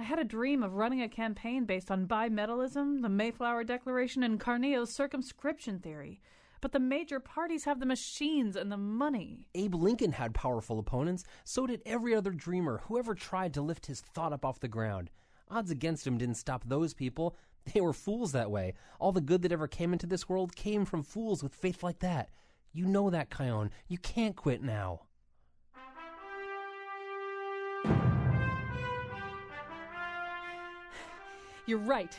[0.00, 4.38] I had a dream of running a campaign based on bimetallism, the Mayflower Declaration, and
[4.38, 6.20] Carneiro's circumscription theory.
[6.60, 9.48] But the major parties have the machines and the money.
[9.56, 13.86] Abe Lincoln had powerful opponents, so did every other dreamer who ever tried to lift
[13.86, 15.10] his thought up off the ground.
[15.50, 17.36] Odds against him didn't stop those people.
[17.74, 18.72] They were fools that way.
[18.98, 21.98] All the good that ever came into this world came from fools with faith like
[21.98, 22.30] that.
[22.72, 23.68] You know that, Kion.
[23.88, 25.02] You can't quit now.
[31.68, 32.16] You're right.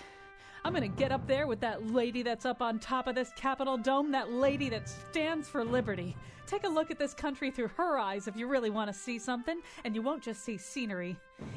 [0.63, 3.77] I'm gonna get up there with that lady that's up on top of this Capitol
[3.77, 6.16] dome, that lady that stands for liberty.
[6.45, 9.17] Take a look at this country through her eyes if you really want to see
[9.17, 11.16] something, and you won't just see scenery.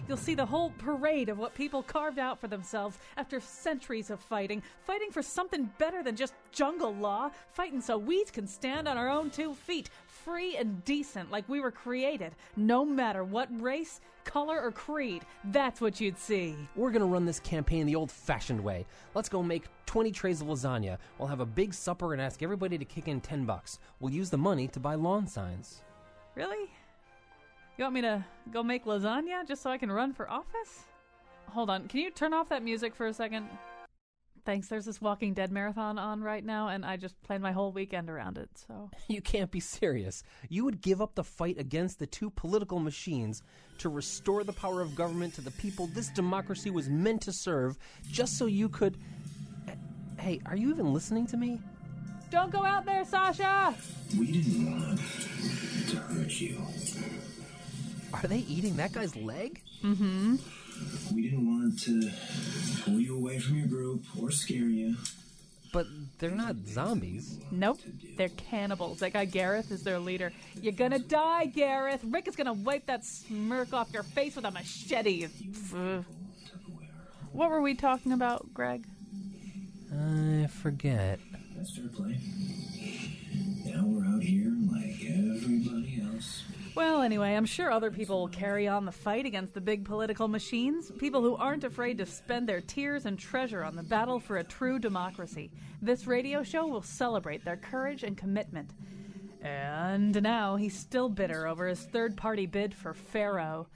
[0.08, 4.20] You'll see the whole parade of what people carved out for themselves after centuries of
[4.20, 8.96] fighting, fighting for something better than just jungle law, fighting so we can stand on
[8.96, 9.90] our own two feet,
[10.24, 15.22] free and decent like we were created, no matter what race, color, or creed.
[15.44, 16.56] That's what you'd see.
[16.76, 18.86] We're gonna run this campaign the old fashioned way.
[19.14, 20.98] Let's go make 20 trays of lasagna.
[21.18, 23.78] We'll have a big supper and ask everybody to kick in 10 bucks.
[24.00, 25.82] We'll use the money to buy lawn signs.
[26.34, 26.70] Really?
[27.76, 30.84] You want me to go make lasagna just so I can run for office?
[31.48, 33.48] Hold on, can you turn off that music for a second?
[34.44, 37.70] Thanks, there's this Walking Dead marathon on right now, and I just planned my whole
[37.70, 38.90] weekend around it, so.
[39.08, 40.24] You can't be serious.
[40.48, 43.42] You would give up the fight against the two political machines
[43.78, 47.78] to restore the power of government to the people this democracy was meant to serve
[48.10, 48.96] just so you could.
[50.18, 51.60] Hey, are you even listening to me?
[52.30, 53.74] Don't go out there, Sasha!
[54.18, 56.60] We didn't want to hurt you.
[58.14, 59.62] Are they eating that guy's leg?
[59.84, 60.36] Mm-hmm.
[61.14, 62.10] We didn't want to
[62.82, 64.96] pull you away from your group or scare you.
[65.72, 65.86] But
[66.18, 67.38] they're not zombies.
[67.50, 67.80] Nope,
[68.18, 69.00] they're cannibals.
[69.00, 70.30] That guy Gareth is their leader.
[70.60, 72.02] You're gonna die, Gareth.
[72.04, 75.28] Rick is gonna wipe that smirk off your face with a machete.
[77.32, 78.84] What were we talking about, Greg?
[79.90, 81.20] I forget.
[81.56, 82.18] That's fair play.
[83.64, 84.51] Now we're out here like everybody else.
[86.74, 90.26] Well, anyway, I'm sure other people will carry on the fight against the big political
[90.26, 90.90] machines.
[90.98, 94.44] People who aren't afraid to spend their tears and treasure on the battle for a
[94.44, 95.50] true democracy.
[95.82, 98.70] This radio show will celebrate their courage and commitment.
[99.42, 103.66] And now he's still bitter over his third party bid for Pharaoh.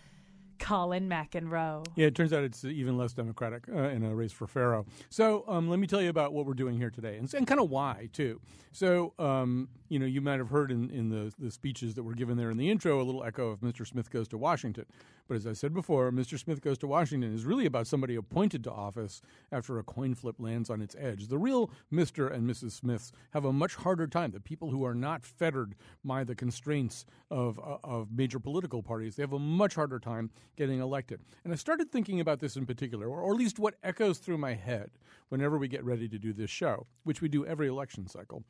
[0.59, 1.87] Colin McEnroe.
[1.97, 4.87] Yeah, it turns out it's even less democratic uh, in a race for Pharaoh.
[5.11, 7.61] So um, let me tell you about what we're doing here today and, and kind
[7.61, 8.41] of why, too.
[8.73, 12.15] So, um, you know, you might have heard in, in the, the speeches that were
[12.15, 13.87] given there in the intro a little echo of Mr.
[13.87, 14.85] Smith Goes to Washington.
[15.29, 16.39] But as I said before, Mr.
[16.39, 20.37] Smith Goes to Washington is really about somebody appointed to office after a coin flip
[20.39, 21.29] lands on its edge.
[21.29, 22.33] The real Mr.
[22.33, 22.73] and Mrs.
[22.73, 24.31] Smiths have a much harder time.
[24.31, 25.75] The people who are not fettered
[26.05, 30.31] by the constraints of, uh, of major political parties, they have a much harder time
[30.57, 31.21] getting elected.
[31.45, 34.39] And I started thinking about this in particular, or, or at least what echoes through
[34.39, 34.91] my head
[35.29, 38.45] whenever we get ready to do this show, which we do every election cycle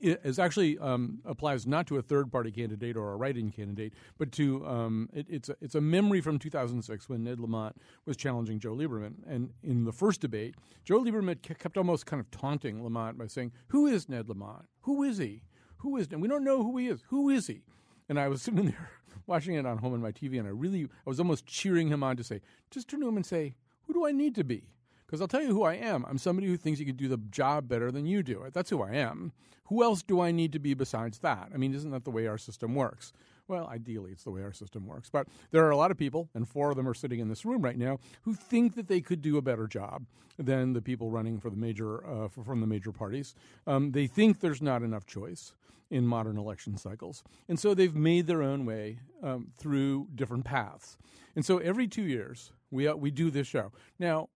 [0.00, 4.32] is actually um, applies not to a third party candidate or a write-in candidate, but
[4.32, 7.76] to um, it, it's a, it's a memory from 2006 when Ned Lamont
[8.06, 10.54] was challenging Joe Lieberman, and in the first debate,
[10.84, 14.66] Joe Lieberman kept almost kind of taunting Lamont by saying, "Who is Ned Lamont?
[14.82, 15.42] Who is he?
[15.78, 16.08] Who is?
[16.10, 17.02] And we don't know who he is.
[17.08, 17.62] Who is he?"
[18.08, 18.90] And I was sitting there
[19.26, 22.02] watching it on home on my TV, and I really I was almost cheering him
[22.02, 24.68] on to say, "Just turn to him and say, who do I need to be?"
[25.12, 26.06] Because I'll tell you who I am.
[26.08, 28.44] I'm somebody who thinks he could do the job better than you do.
[28.44, 28.54] It.
[28.54, 29.32] That's who I am.
[29.66, 31.50] Who else do I need to be besides that?
[31.52, 33.12] I mean, isn't that the way our system works?
[33.46, 35.10] Well, ideally, it's the way our system works.
[35.10, 37.44] But there are a lot of people, and four of them are sitting in this
[37.44, 40.06] room right now, who think that they could do a better job
[40.38, 43.34] than the people running for the major uh, for, from the major parties.
[43.66, 45.52] Um, they think there's not enough choice
[45.90, 50.96] in modern election cycles, and so they've made their own way um, through different paths.
[51.36, 54.30] And so every two years, we uh, we do this show now.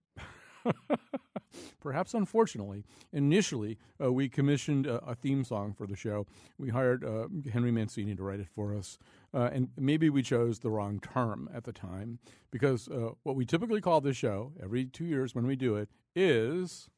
[1.80, 6.26] Perhaps unfortunately, initially uh, we commissioned a, a, theme song for the show.
[6.58, 8.98] We hired uh, Henry Mancini to write it for us,
[9.32, 12.18] uh, and maybe we chose the wrong term at the time
[12.50, 15.88] because uh, what we typically call this show every two years when we do it
[16.14, 16.88] is.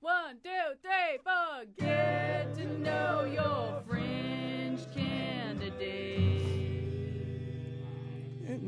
[0.00, 0.50] One, two,
[0.82, 1.64] three, four.
[1.76, 6.27] Get to know your fringe candidate.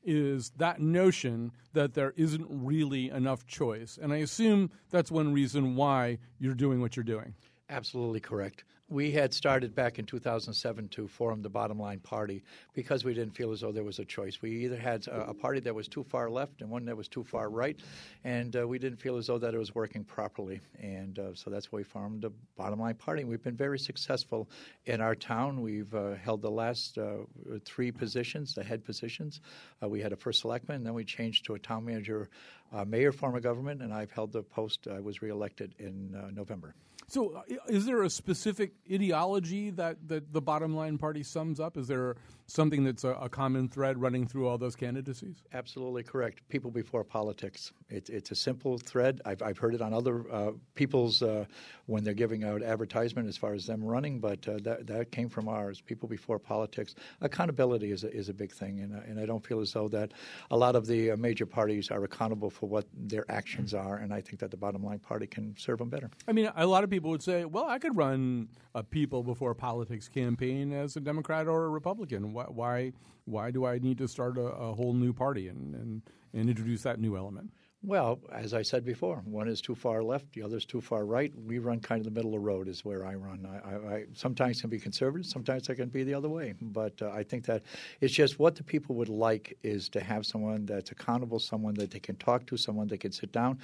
[0.03, 3.97] is that notion that there isn't really enough choice.
[4.00, 7.33] And I assume that's one reason why you're doing what you're doing.
[7.69, 12.44] Absolutely correct we had started back in 2007 to form the Bottom Line Party
[12.74, 14.42] because we didn't feel as though there was a choice.
[14.42, 17.07] We either had a, a party that was too far left and one that was
[17.07, 17.80] too far right,
[18.24, 20.60] and uh, we didn't feel as though that it was working properly.
[20.81, 23.24] And uh, so that's why we formed the Bottom Line Party.
[23.24, 24.50] We've been very successful
[24.86, 25.62] in our town.
[25.62, 27.18] We've uh, held the last uh,
[27.66, 29.42] three positions, the head positions.
[29.83, 32.30] Uh, we had a first selectman, and then we changed to a town manager,
[32.74, 34.88] uh, mayor form of government, and I've held the post.
[34.92, 36.74] I was reelected in November.
[37.09, 41.75] So, uh, is there a specific ideology that, that the bottom line party sums up?
[41.75, 45.44] Is there something that's a, a common thread running through all those candidacies?
[45.53, 46.47] Absolutely correct.
[46.50, 47.71] People before politics.
[47.89, 49.21] It, it's a simple thread.
[49.25, 51.45] I've, I've heard it on other uh, people's uh,
[51.88, 55.29] when they're giving out advertisement as far as them running, but uh, that, that came
[55.29, 55.81] from ours.
[55.81, 56.94] People before politics.
[57.21, 59.88] Accountability is a, is a big thing, and, uh, and I don't feel as though
[59.89, 60.11] that
[60.51, 64.13] a lot of the uh, major parties are accountable for what their actions are, and
[64.13, 66.11] I think that the bottom line party can serve them better.
[66.27, 69.24] I mean, a lot of people people would say, well, I could run a people
[69.24, 72.34] before politics campaign as a Democrat or a Republican.
[72.34, 72.92] Why, why,
[73.24, 76.01] why do I need to start a, a whole new party and, and,
[76.34, 77.51] and introduce that new element?
[77.81, 81.06] Well, as I said before, one is too far left, the other is too far
[81.06, 81.31] right.
[81.34, 83.48] We run kind of the middle of the road, is where I run.
[83.50, 86.54] I, I, I sometimes can be conservative, sometimes I can be the other way.
[86.62, 87.63] But uh, I think that
[88.02, 91.92] it's just what the people would like is to have someone that's accountable, someone that
[91.92, 93.60] they can talk to, someone they can sit down.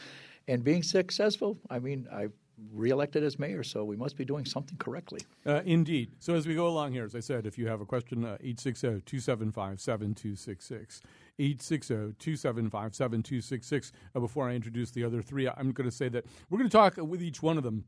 [0.48, 2.32] And being successful, I mean, I've
[2.72, 5.22] reelected as mayor, so we must be doing something correctly.
[5.46, 6.12] Uh, indeed.
[6.20, 9.02] So as we go along here, as I said, if you have a question, 860
[9.06, 11.02] 275 7266.
[11.38, 13.92] 860 275 7266.
[14.16, 16.78] Uh, before I introduce the other three, I'm going to say that we're going to
[16.78, 17.86] talk with each one of them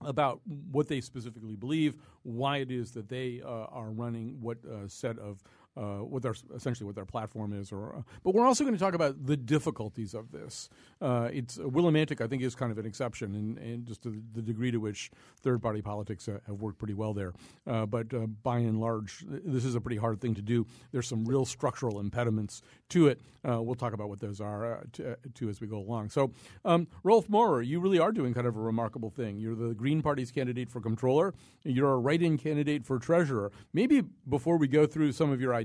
[0.00, 0.40] about
[0.70, 5.18] what they specifically believe, why it is that they uh, are running what uh, set
[5.18, 5.42] of
[5.76, 7.72] uh, what their essentially what their platform is.
[7.72, 10.68] Or, uh, but we're also going to talk about the difficulties of this.
[11.00, 14.40] Uh, it's uh, Willimantic, I think, is kind of an exception, and, just the, the
[14.40, 15.10] degree to which
[15.42, 17.32] third party politics uh, have worked pretty well there.
[17.66, 18.06] Uh, but
[18.42, 20.66] by and large, this is a pretty hard thing to do.
[20.92, 23.20] There's some real structural impediments to it.
[23.42, 26.10] we'll talk about what those are to, to, as we go along.
[26.10, 26.30] So,
[26.64, 29.38] um, Rolf Maurer, you really are doing kind of a remarkable thing.
[29.38, 31.34] You're the Green Party's candidate for controller.
[31.64, 33.50] You're a write-in candidate for treasurer.
[33.72, 35.63] Maybe before we go through some of your ideas,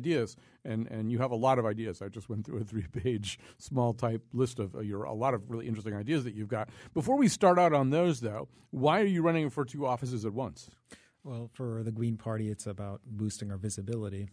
[0.66, 2.02] and, and you have a lot of ideas.
[2.02, 5.34] I just went through a three page small type list of uh, your a lot
[5.34, 6.70] of really interesting ideas that you've got.
[6.94, 10.34] Before we start out on those, though, why are you running for two offices at
[10.34, 10.70] once?
[11.24, 14.30] Well, for the Green Party, it's about boosting our visibility.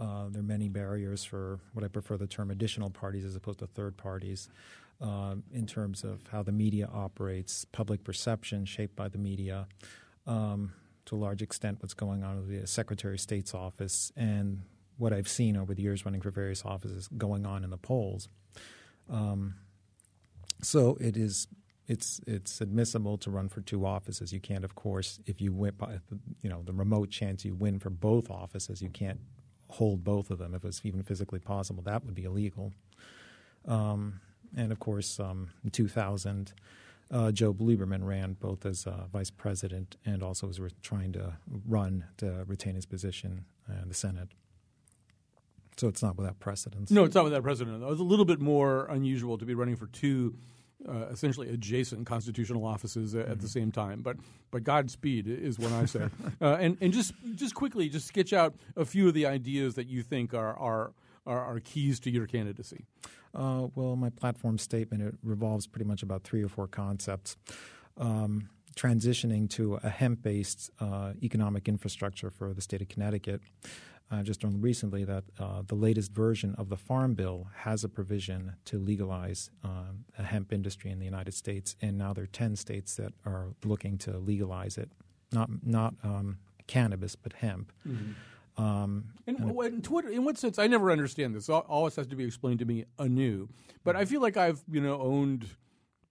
[0.00, 3.60] Uh, there are many barriers for what I prefer the term additional parties as opposed
[3.60, 4.48] to third parties.
[5.00, 9.66] Uh, in terms of how the media operates, public perception shaped by the media,
[10.26, 10.72] um,
[11.04, 14.62] to a large extent what's going on with the Secretary of State's office and
[14.96, 18.28] what I've seen over the years running for various offices going on in the polls.
[19.10, 19.54] Um,
[20.62, 21.48] so it is
[21.86, 24.32] it's it's admissible to run for two offices.
[24.32, 25.98] You can't, of course, if you win, by
[26.42, 29.20] you know the remote chance you win for both offices, you can't
[29.68, 31.82] hold both of them if it's even physically possible.
[31.82, 32.72] That would be illegal.
[33.66, 34.20] Um,
[34.56, 36.52] and of course, um, in 2000,
[37.10, 41.34] uh, Joe Lieberman ran both as uh, vice president and also was re- trying to
[41.66, 43.44] run to retain his position
[43.82, 44.28] in the Senate.
[45.76, 46.90] So it's not without precedence.
[46.90, 47.82] No, it's not without precedent.
[47.82, 50.36] It was a little bit more unusual to be running for two
[50.88, 53.20] uh, essentially adjacent constitutional offices mm-hmm.
[53.20, 53.46] at the mm-hmm.
[53.46, 54.02] same time.
[54.02, 54.16] But
[54.50, 56.08] but Godspeed is what I say.
[56.40, 59.88] uh, and and just just quickly, just sketch out a few of the ideas that
[59.88, 60.92] you think are are
[61.26, 62.84] are, are keys to your candidacy?
[63.34, 67.36] Uh, well, my platform statement it revolves pretty much about three or four concepts.
[67.96, 73.40] Um, transitioning to a hemp-based uh, economic infrastructure for the state of Connecticut.
[74.10, 78.54] Uh, just recently that uh, the latest version of the Farm Bill has a provision
[78.66, 82.54] to legalize um, a hemp industry in the United States, and now there are ten
[82.54, 84.90] states that are looking to legalize it.
[85.32, 87.72] Not not um, cannabis, but hemp.
[87.88, 88.62] Mm-hmm.
[88.62, 90.58] Um, in, what, what, in what sense?
[90.58, 91.48] I never understand this.
[91.48, 93.48] Always has to be explained to me anew.
[93.82, 95.48] But I feel like I've you know owned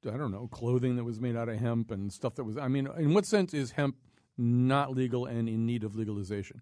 [0.05, 2.57] I don't know clothing that was made out of hemp and stuff that was.
[2.57, 3.95] I mean, in what sense is hemp
[4.37, 6.61] not legal and in need of legalization?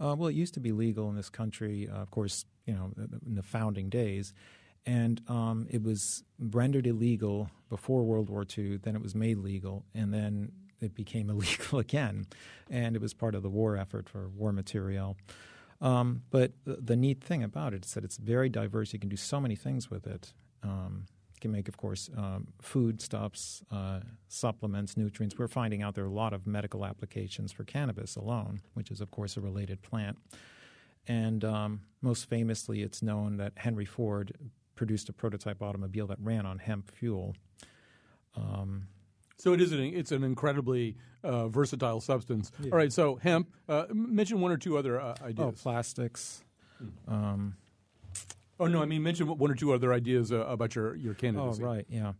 [0.00, 2.92] Uh, well, it used to be legal in this country, uh, of course, you know,
[3.26, 4.34] in the founding days.
[4.86, 9.84] And um, it was rendered illegal before World War II, then it was made legal,
[9.94, 12.26] and then it became illegal again.
[12.70, 15.16] And it was part of the war effort for war material.
[15.80, 18.92] Um, but the, the, neat thing about it is that it's very diverse.
[18.92, 20.32] You can do so many things with it.
[20.62, 21.06] Um,
[21.44, 25.38] can make, of course, um, foodstuffs, uh, supplements, nutrients.
[25.38, 29.02] We're finding out there are a lot of medical applications for cannabis alone, which is,
[29.02, 30.16] of course, a related plant.
[31.06, 34.32] And um, most famously, it's known that Henry Ford
[34.74, 37.36] produced a prototype automobile that ran on hemp fuel.
[38.34, 38.88] Um,
[39.36, 42.52] so it is an it's an incredibly uh, versatile substance.
[42.58, 42.70] Yeah.
[42.70, 43.48] All right, so hemp.
[43.68, 45.46] Uh, mention one or two other uh, ideas.
[45.46, 46.42] Oh, plastics.
[47.06, 47.52] Mm.
[48.60, 51.62] Oh no, I mean mention one or two other ideas uh, about your your candidacy.
[51.62, 52.12] Oh right, yeah.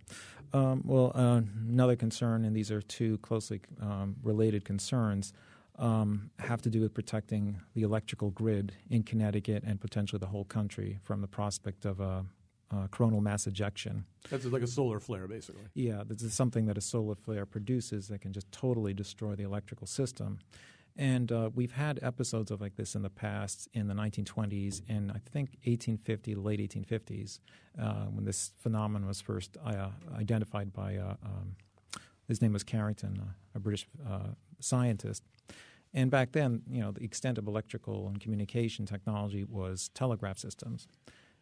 [0.52, 5.32] Um, well, uh, another concern, and these are two closely um, related concerns,
[5.78, 10.44] um, have to do with protecting the electrical grid in Connecticut and potentially the whole
[10.44, 12.24] country from the prospect of a,
[12.70, 14.04] a coronal mass ejection.
[14.30, 15.62] That's like a solar flare, basically.
[15.74, 19.42] Yeah, this is something that a solar flare produces that can just totally destroy the
[19.42, 20.38] electrical system.
[20.96, 25.10] And uh, we've had episodes of like this in the past in the 1920s and
[25.10, 27.40] I think 1850, late 1850s,
[27.80, 31.56] uh, when this phenomenon was first uh, identified by, uh, um,
[32.28, 34.28] his name was Carrington, uh, a British uh,
[34.60, 35.24] scientist.
[35.92, 40.86] And back then, you know, the extent of electrical and communication technology was telegraph systems.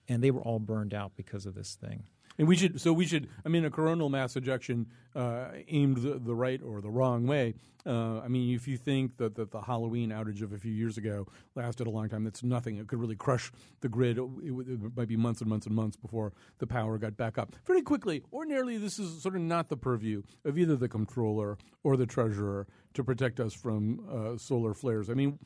[0.09, 2.05] And they were all burned out because of this thing.
[2.39, 6.19] And we should, so we should, I mean, a coronal mass ejection uh, aimed the,
[6.19, 7.55] the, right or the wrong way.
[7.85, 10.99] Uh, I mean, if you think that, that the Halloween outage of a few years
[10.99, 12.77] ago lasted a long time, that's nothing.
[12.77, 14.19] It could really crush the grid.
[14.19, 17.57] It, it, might be months and months and months before the power got back up.
[17.67, 21.97] Very quickly, ordinarily, this is sort of not the purview of either the comptroller or
[21.97, 25.11] the treasurer to protect us from uh, solar flares.
[25.11, 25.39] I mean,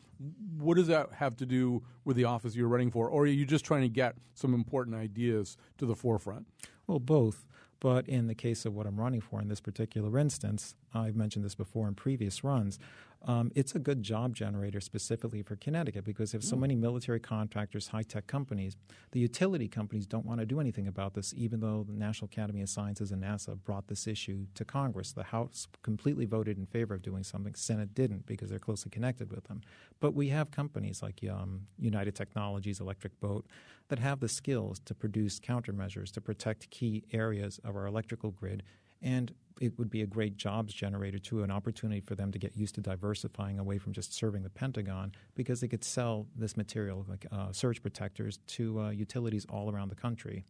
[0.59, 3.09] what does that have to do with the office you're running for?
[3.09, 6.47] Or are you just trying to get some important ideas to the forefront?
[6.87, 7.47] Well, both.
[7.81, 11.45] But in the case of what I'm running for in this particular instance, I've mentioned
[11.45, 12.79] this before in previous runs,
[13.27, 16.61] um, it's a good job generator specifically for Connecticut because if so mm.
[16.61, 18.77] many military contractors, high tech companies,
[19.11, 22.63] the utility companies don't want to do anything about this, even though the National Academy
[22.63, 25.13] of Sciences and NASA brought this issue to Congress.
[25.13, 29.33] The House completely voted in favor of doing something, Senate didn't because they're closely connected
[29.33, 29.61] with them.
[29.99, 33.47] But we have companies like um, United Technologies, Electric Boat,
[33.89, 38.63] that have the skills to produce countermeasures to protect key areas of our electrical grid
[39.03, 42.57] and it would be a great jobs generator too, an opportunity for them to get
[42.57, 47.07] used to diversifying away from just serving the Pentagon because they could sell this material,
[47.09, 50.45] like uh, surge protectors, to uh, utilities all around the country.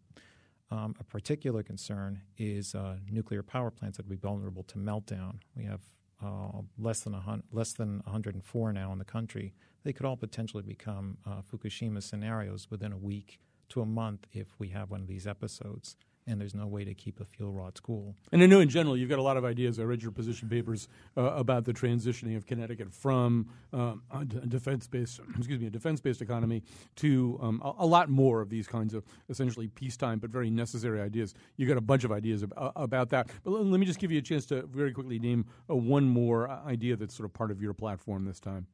[0.70, 5.38] Um, a particular concern is uh, nuclear power plants that would be vulnerable to meltdown.
[5.54, 5.82] We have
[6.24, 9.54] uh, less than a less than 104 now in the country.
[9.84, 13.38] They could all potentially become uh, Fukushima scenarios within a week
[13.68, 15.96] to a month if we have one of these episodes
[16.26, 18.14] and there's no way to keep the fuel rods cool.
[18.32, 19.78] And I know in general you've got a lot of ideas.
[19.78, 25.20] I read your position papers uh, about the transitioning of Connecticut from um, a defense-based,
[25.36, 26.62] excuse me, a defense-based economy
[26.96, 31.00] to um, a, a, lot more of these kinds of essentially peacetime but very necessary
[31.00, 31.34] ideas.
[31.56, 33.28] You've got a bunch of ideas ab- uh, about that.
[33.44, 36.04] But l- let me just give you a chance to very quickly name uh, one
[36.04, 38.66] more uh, idea that's sort of part of your platform this time.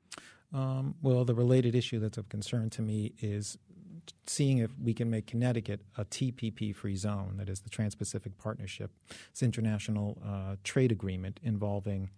[0.55, 3.57] Um, well, the related issue that's of concern to me is
[4.26, 8.38] seeing if we can make Connecticut a TPP free zone, that is the Trans Pacific
[8.38, 8.91] Partnership.
[9.31, 12.11] It's an international uh, trade agreement involving,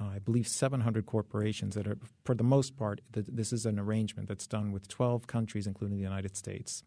[0.00, 3.78] uh, I believe, 700 corporations that are, for the most part, th- this is an
[3.78, 6.84] arrangement that's done with 12 countries, including the United States,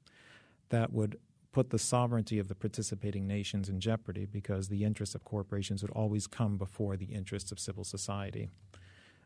[0.70, 1.18] that would
[1.52, 5.92] put the sovereignty of the participating nations in jeopardy because the interests of corporations would
[5.92, 8.50] always come before the interests of civil society.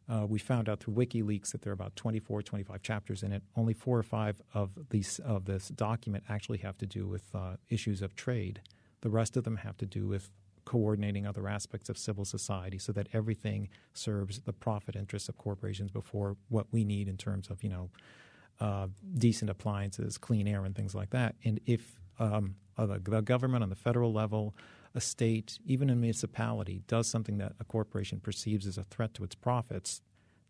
[0.09, 3.41] Uh, we found out through WikiLeaks that there are about 24, 25 chapters in it.
[3.55, 7.55] Only four or five of these of this document actually have to do with uh,
[7.69, 8.61] issues of trade.
[9.01, 10.29] The rest of them have to do with
[10.65, 15.91] coordinating other aspects of civil society, so that everything serves the profit interests of corporations
[15.91, 17.89] before what we need in terms of you know
[18.59, 21.35] uh, decent appliances, clean air, and things like that.
[21.43, 24.53] And if um, the, the government on the federal level,
[24.95, 29.23] a state, even a municipality, does something that a corporation perceives as a threat to
[29.23, 30.01] its profits,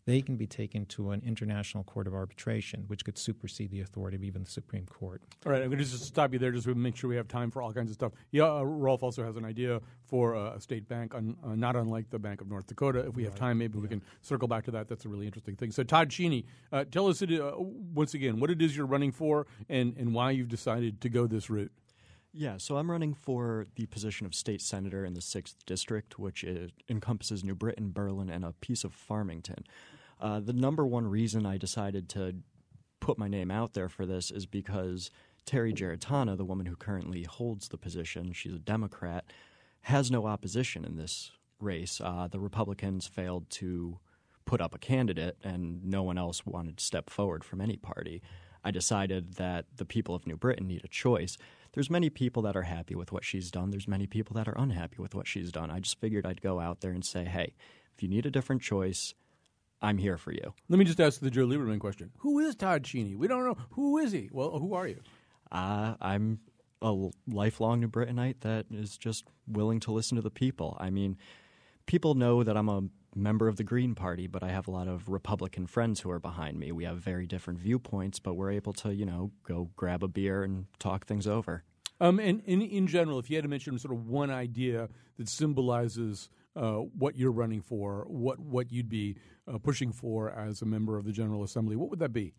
[0.06, 4.16] they can be taken to an international court of arbitration, which could supersede the authority
[4.16, 5.22] of even the Supreme Court.
[5.46, 7.28] All right, I'm going to just stop you there just to make sure we have
[7.28, 8.12] time for all kinds of stuff.
[8.30, 11.74] Yeah, uh, Rolf also has an idea for uh, a state bank, un, uh, not
[11.74, 13.00] unlike the Bank of North Dakota.
[13.00, 14.88] If we have time, maybe we can circle back to that.
[14.88, 15.70] That's a really interesting thing.
[15.72, 19.12] So, Todd Cheney, uh, tell us it, uh, once again what it is you're running
[19.12, 21.72] for and, and why you've decided to go this route.
[22.36, 26.44] Yeah, so I'm running for the position of state senator in the 6th District, which
[26.88, 29.64] encompasses New Britain, Berlin, and a piece of Farmington.
[30.20, 32.34] Uh, the number one reason I decided to
[32.98, 35.12] put my name out there for this is because
[35.46, 39.24] Terry Gerratana, the woman who currently holds the position, she's a Democrat,
[39.82, 42.00] has no opposition in this race.
[42.02, 44.00] Uh, the Republicans failed to
[44.44, 48.22] put up a candidate, and no one else wanted to step forward from any party.
[48.64, 51.36] I decided that the people of New Britain need a choice.
[51.74, 53.70] There's many people that are happy with what she's done.
[53.70, 55.70] There's many people that are unhappy with what she's done.
[55.70, 57.54] I just figured I'd go out there and say, hey,
[57.94, 59.14] if you need a different choice,
[59.82, 60.54] I'm here for you.
[60.68, 62.10] Let me just ask the Joe Lieberman question.
[62.18, 63.16] Who is Todd Cheney?
[63.16, 63.58] We don't know.
[63.72, 64.30] Who is he?
[64.32, 65.00] Well, who are you?
[65.52, 66.40] Uh, I'm
[66.80, 70.76] a lifelong New Britanite that is just willing to listen to the people.
[70.80, 71.18] I mean,
[71.86, 72.84] people know that I'm a
[73.16, 76.18] member of the Green Party, but I have a lot of Republican friends who are
[76.18, 76.72] behind me.
[76.72, 80.42] We have very different viewpoints, but we're able to, you know, go grab a beer
[80.42, 81.64] and talk things over.
[82.00, 85.28] Um, and, and in general, if you had to mention sort of one idea that
[85.28, 89.16] symbolizes uh, what you're running for, what what you'd be
[89.52, 92.34] uh, pushing for as a member of the General Assembly, what would that be?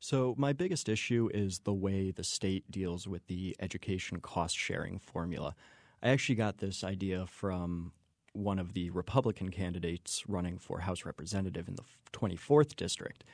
[0.00, 4.98] So, my biggest issue is the way the state deals with the education cost sharing
[4.98, 5.54] formula.
[6.02, 7.92] I actually got this idea from
[8.38, 13.24] one of the Republican candidates running for House Representative in the 24th District.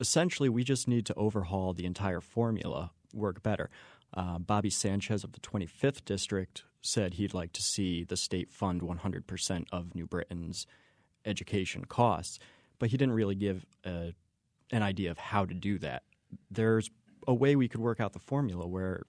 [0.00, 3.70] Essentially, we just need to overhaul the entire formula, work better.
[4.14, 8.80] Uh, Bobby Sanchez of the 25th District said he'd like to see the state fund
[8.80, 10.66] 100% of New Britain's
[11.24, 12.38] education costs,
[12.78, 14.14] but he didn't really give a,
[14.70, 16.02] an idea of how to do that.
[16.50, 16.90] There's
[17.26, 19.02] a way we could work out the formula where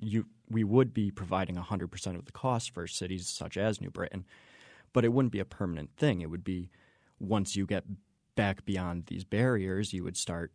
[0.00, 4.24] you we would be providing 100% of the cost for cities such as New Britain,
[4.92, 6.20] but it wouldn't be a permanent thing.
[6.20, 6.70] It would be
[7.18, 7.84] once you get
[8.34, 10.52] back beyond these barriers, you would start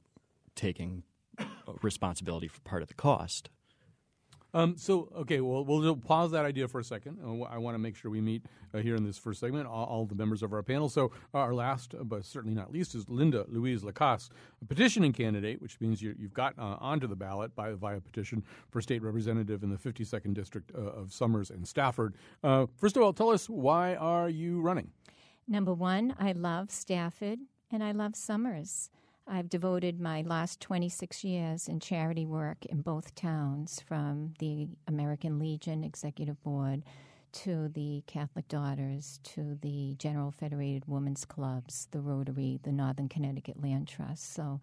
[0.55, 1.03] taking
[1.81, 3.49] responsibility for part of the cost.
[4.53, 7.17] Um, so, okay, well, we'll pause that idea for a second.
[7.23, 9.85] Uh, I want to make sure we meet uh, here in this first segment all,
[9.85, 10.89] all, the members of our panel.
[10.89, 14.29] So, our last, uh, but certainly not least, is Linda Louise Lacasse,
[14.61, 18.43] a petitioning candidate, which means you, have got uh, onto the ballot by via petition
[18.69, 22.15] for state representative in the 52nd district uh, of Somers and Stafford.
[22.43, 24.91] Uh, first of all, tell us why are you running?
[25.47, 27.39] Number one, I love Stafford
[27.71, 28.89] and I love Somers.
[29.25, 35.39] I've devoted my last 26 years in charity work in both towns, from the American
[35.39, 36.83] Legion Executive Board
[37.31, 43.63] to the Catholic Daughters to the General Federated Women's Clubs, the Rotary, the Northern Connecticut
[43.63, 44.33] Land Trust.
[44.33, 44.59] So,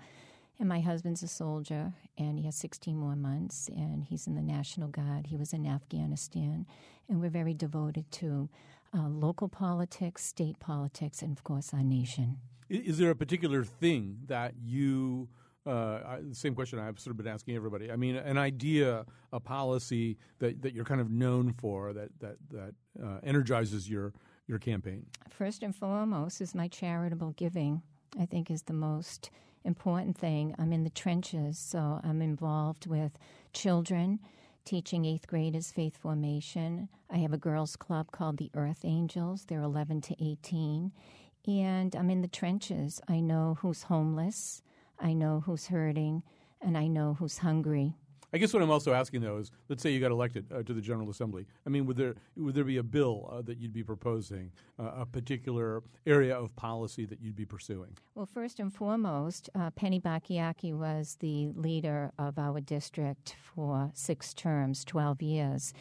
[0.59, 4.43] and my husband's a soldier, and he has 16 more months, and he's in the
[4.43, 5.29] National Guard.
[5.29, 6.67] He was in Afghanistan,
[7.09, 8.51] and we're very devoted to
[8.95, 12.37] uh, local politics, state politics, and of course, our nation.
[12.71, 15.29] Is there a particular thing that you
[15.67, 17.93] uh, same question I've sort of been asking everybody.
[17.93, 22.37] I mean, an idea, a policy that, that you're kind of known for that that
[22.51, 24.15] that uh, energizes your
[24.47, 25.05] your campaign.
[25.29, 27.83] First and foremost is my charitable giving.
[28.19, 29.31] I think is the most
[29.65, 30.55] important thing.
[30.59, 33.13] I'm in the trenches, so I'm involved with
[33.53, 34.19] children,
[34.65, 36.89] teaching eighth graders faith formation.
[37.11, 39.45] I have a girls' club called the Earth Angels.
[39.45, 40.91] They're 11 to 18
[41.47, 43.01] and I'm in the trenches.
[43.09, 44.63] I know who's homeless,
[44.99, 46.23] I know who's hurting,
[46.61, 47.95] and I know who's hungry.
[48.33, 50.73] I guess what I'm also asking though is, let's say you got elected uh, to
[50.73, 51.47] the General Assembly.
[51.67, 54.91] I mean, would there would there be a bill uh, that you'd be proposing, uh,
[54.99, 57.97] a particular area of policy that you'd be pursuing?
[58.15, 64.33] Well, first and foremost, uh, Penny Bacchiochi was the leader of our district for six
[64.33, 65.75] terms, twelve years,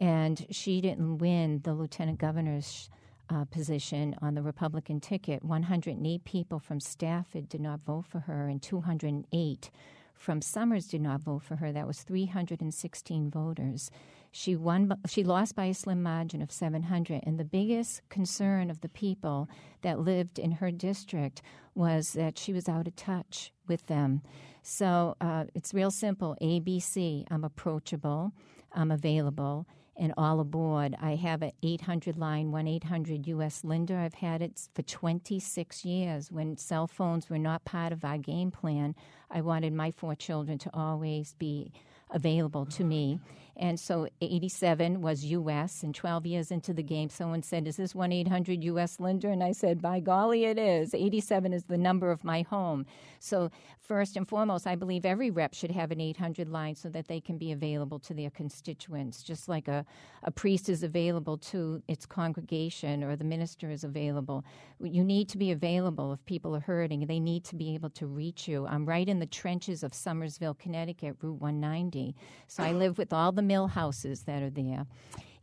[0.00, 2.90] and she didn't win the lieutenant governor's
[3.30, 5.44] uh, position on the Republican ticket.
[5.44, 9.70] 108 people from Stafford did not vote for her, and 208
[10.14, 11.72] from Somers did not vote for her.
[11.72, 13.90] That was 316 voters.
[14.30, 14.94] She won.
[15.06, 17.22] She lost by a slim margin of 700.
[17.24, 19.48] And the biggest concern of the people
[19.82, 21.42] that lived in her district
[21.74, 24.22] was that she was out of touch with them.
[24.62, 26.36] So uh, it's real simple.
[26.40, 27.26] ABC.
[27.30, 28.32] I'm approachable.
[28.72, 30.96] I'm available and all aboard.
[31.00, 33.96] I have an 800 line, 1 800 US Linda.
[33.96, 36.32] I've had it for 26 years.
[36.32, 38.94] When cell phones were not part of our game plan,
[39.30, 41.72] I wanted my four children to always be
[42.10, 43.20] available to me.
[43.56, 47.94] And so 87 was US, and 12 years into the game, someone said, Is this
[47.94, 49.28] 1 800 US Linda?
[49.28, 50.94] And I said, By golly, it is.
[50.94, 52.86] 87 is the number of my home.
[53.20, 57.08] So, first and foremost, I believe every rep should have an 800 line so that
[57.08, 59.84] they can be available to their constituents, just like a,
[60.22, 64.44] a priest is available to its congregation or the minister is available.
[64.80, 67.06] You need to be available if people are hurting.
[67.06, 68.66] They need to be able to reach you.
[68.66, 72.14] I'm right in the trenches of Somersville, Connecticut, Route 190.
[72.46, 74.86] So I live with all the mill houses that are there.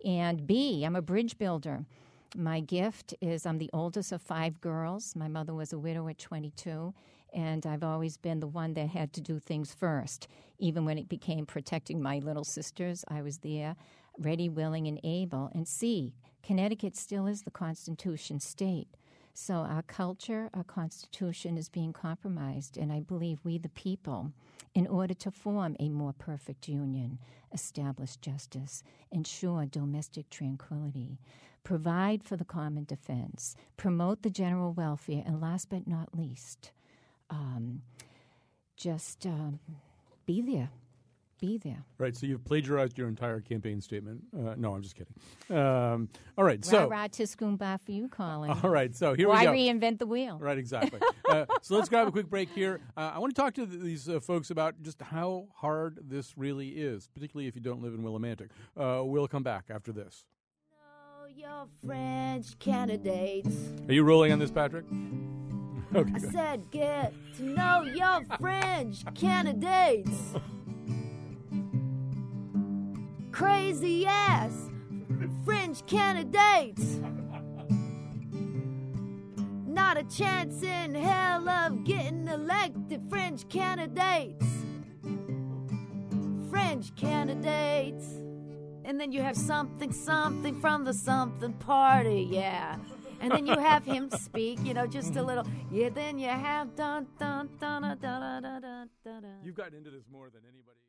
[0.05, 1.85] And B, I'm a bridge builder.
[2.35, 5.15] My gift is I'm the oldest of five girls.
[5.15, 6.93] My mother was a widow at 22,
[7.33, 10.27] and I've always been the one that had to do things first.
[10.59, 13.75] Even when it became protecting my little sisters, I was there,
[14.19, 15.49] ready, willing, and able.
[15.53, 18.89] And C, Connecticut still is the Constitution state.
[19.41, 24.33] So our culture, our Constitution is being compromised, and I believe we, the people,
[24.75, 27.19] in order to form a more perfect union,
[27.53, 31.19] establish justice, ensure domestic tranquility,
[31.63, 36.73] provide for the common defense, promote the general welfare, and last but not least,
[37.29, 37.81] um,
[38.75, 39.59] just um,
[40.25, 40.69] be there.
[41.39, 41.85] Be there.
[41.97, 44.21] Right, so you've plagiarized your entire campaign statement.
[44.37, 45.13] Uh, no, I'm just kidding.
[45.57, 48.51] Um, all right, so Rah, rah, tiskumba for you, Colin.
[48.51, 49.51] all right, so here Why we go.
[49.51, 50.37] Why reinvent the wheel?
[50.37, 50.99] Right, exactly.
[51.29, 52.81] uh, so let's grab a quick break here.
[52.97, 56.37] Uh, I want to talk to th- these uh, folks about just how hard this
[56.37, 58.49] really is, particularly if you don't live in Willimantic.
[58.75, 60.25] Uh, we'll come back after this.
[60.71, 63.55] No, know your French candidates.
[63.87, 64.85] Are you rolling on this, Patrick?
[65.95, 66.13] Okay.
[66.13, 70.11] I said, get to know your French candidates.
[73.39, 74.69] crazy ass
[75.45, 76.99] fringe candidates.
[79.65, 84.45] Not a chance in hell of getting elected, fringe candidates.
[86.49, 88.07] Fringe candidates.
[88.83, 92.75] And then you have something, something from the something party, yeah.
[93.21, 95.45] And then you have him speak, you know, just a little.
[95.71, 98.89] Yeah, then you have dun dun dun dun dun dun dun.
[99.05, 99.23] dun.
[99.45, 100.88] You've gotten into this more than anybody.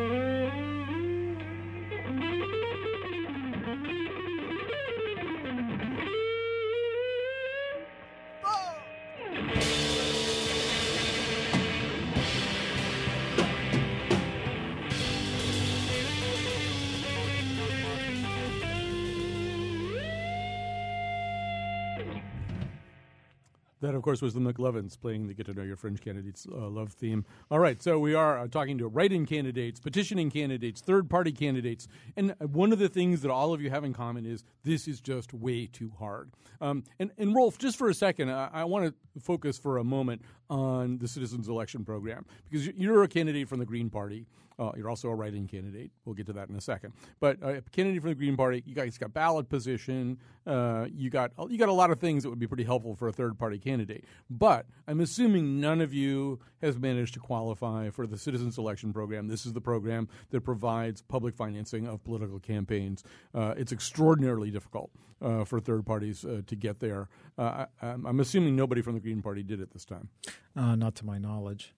[23.81, 26.69] That, of course, was the McLovins playing the Get to Know Your Fringe Candidates uh,
[26.69, 27.25] love theme.
[27.49, 31.31] All right, so we are uh, talking to write in candidates, petitioning candidates, third party
[31.31, 31.87] candidates.
[32.15, 34.87] And uh, one of the things that all of you have in common is this
[34.87, 36.29] is just way too hard.
[36.61, 39.83] Um, and, and Rolf, just for a second, I, I want to focus for a
[39.83, 44.27] moment on the Citizens Election Program because you're a candidate from the Green Party.
[44.59, 45.89] Uh, you're also a write-in candidate.
[46.05, 46.93] We'll get to that in a second.
[47.19, 50.19] But uh, a candidate from the Green Party, you guys got ballot position.
[50.45, 53.07] Uh, you got you got a lot of things that would be pretty helpful for
[53.07, 54.05] a third-party candidate.
[54.29, 59.27] But I'm assuming none of you has managed to qualify for the Citizens Election Program.
[59.27, 63.03] This is the program that provides public financing of political campaigns.
[63.33, 67.07] Uh, it's extraordinarily difficult uh, for third parties uh, to get there.
[67.37, 70.09] I, I'm assuming nobody from the Green Party did it this time.
[70.55, 71.73] Uh, not to my knowledge.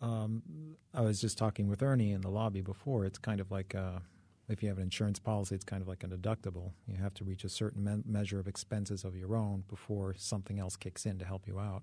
[0.00, 0.42] Um,
[0.92, 3.04] I was just talking with Ernie in the lobby before.
[3.06, 4.00] It's kind of like uh,
[4.48, 6.72] if you have an insurance policy, it's kind of like a deductible.
[6.86, 10.58] You have to reach a certain me- measure of expenses of your own before something
[10.58, 11.82] else kicks in to help you out.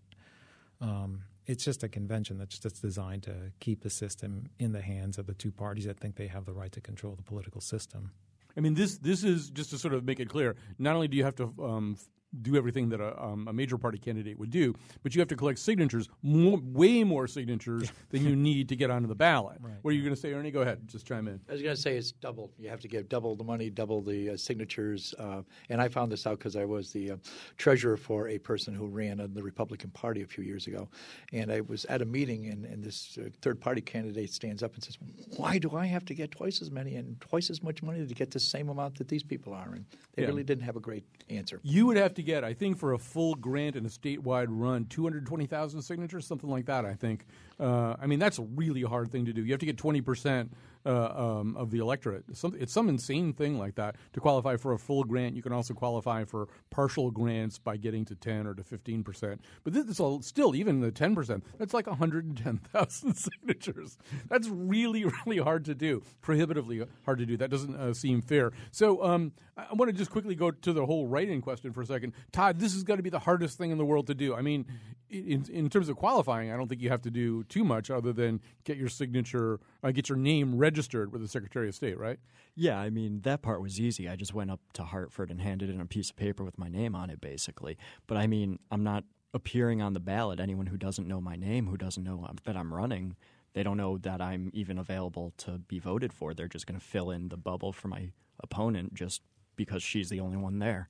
[0.79, 5.17] Um, it's just a convention that's just designed to keep the system in the hands
[5.17, 8.11] of the two parties that think they have the right to control the political system.
[8.55, 10.55] I mean, this this is just to sort of make it clear.
[10.77, 11.97] Not only do you have to um,
[12.41, 15.35] do everything that a, um, a major party candidate would do, but you have to
[15.35, 19.59] collect signatures, more, way more signatures than you need to get onto the ballot.
[19.81, 20.51] What are you going to say, Ernie?
[20.51, 21.39] Go ahead, just chime in.
[21.47, 22.51] I was going to say it's double.
[22.57, 25.13] You have to give double the money, double the uh, signatures.
[25.19, 27.15] Uh, and I found this out because I was the uh,
[27.57, 30.89] treasurer for a person who ran in the Republican Party a few years ago.
[31.31, 34.73] And I was at a meeting, and, and this uh, third party candidate stands up
[34.73, 34.97] and says,
[35.37, 38.13] Why do I have to get twice as many and twice as much money to
[38.13, 39.69] get the same amount that these people are?
[39.73, 40.29] And they Yeah.
[40.29, 41.59] really didn't have a great answer.
[41.63, 44.85] You would have to get, I think, for a full grant and a statewide run,
[44.85, 47.25] 220,000 signatures, something like that, I think.
[47.59, 49.43] Uh, I mean, that's a really hard thing to do.
[49.43, 50.49] You have to get 20%
[50.85, 52.23] uh, um, of the electorate.
[52.35, 53.95] Some, it's some insane thing like that.
[54.13, 58.05] To qualify for a full grant, you can also qualify for partial grants by getting
[58.05, 59.41] to 10 or to 15 percent.
[59.63, 63.97] But this is all, still, even the 10 percent, that's like 110,000 signatures.
[64.27, 67.37] That's really, really hard to do, prohibitively hard to do.
[67.37, 68.51] That doesn't uh, seem fair.
[68.71, 71.85] So um, I want to just quickly go to the whole write-in question for a
[71.85, 72.13] second.
[72.31, 74.35] Todd, this is going to be the hardest thing in the world to do.
[74.35, 74.65] I mean,
[75.09, 78.13] in, in terms of qualifying, I don't think you have to do too much other
[78.13, 82.19] than get your signature, uh, get your name registered with the Secretary of State, right?
[82.55, 84.07] Yeah, I mean, that part was easy.
[84.07, 86.69] I just went up to Hartford and handed in a piece of paper with my
[86.69, 87.77] name on it, basically.
[88.07, 90.39] But I mean, I'm not appearing on the ballot.
[90.39, 93.15] Anyone who doesn't know my name, who doesn't know that I'm running,
[93.53, 96.33] they don't know that I'm even available to be voted for.
[96.33, 99.21] They're just going to fill in the bubble for my opponent just
[99.55, 100.89] because she's the only one there.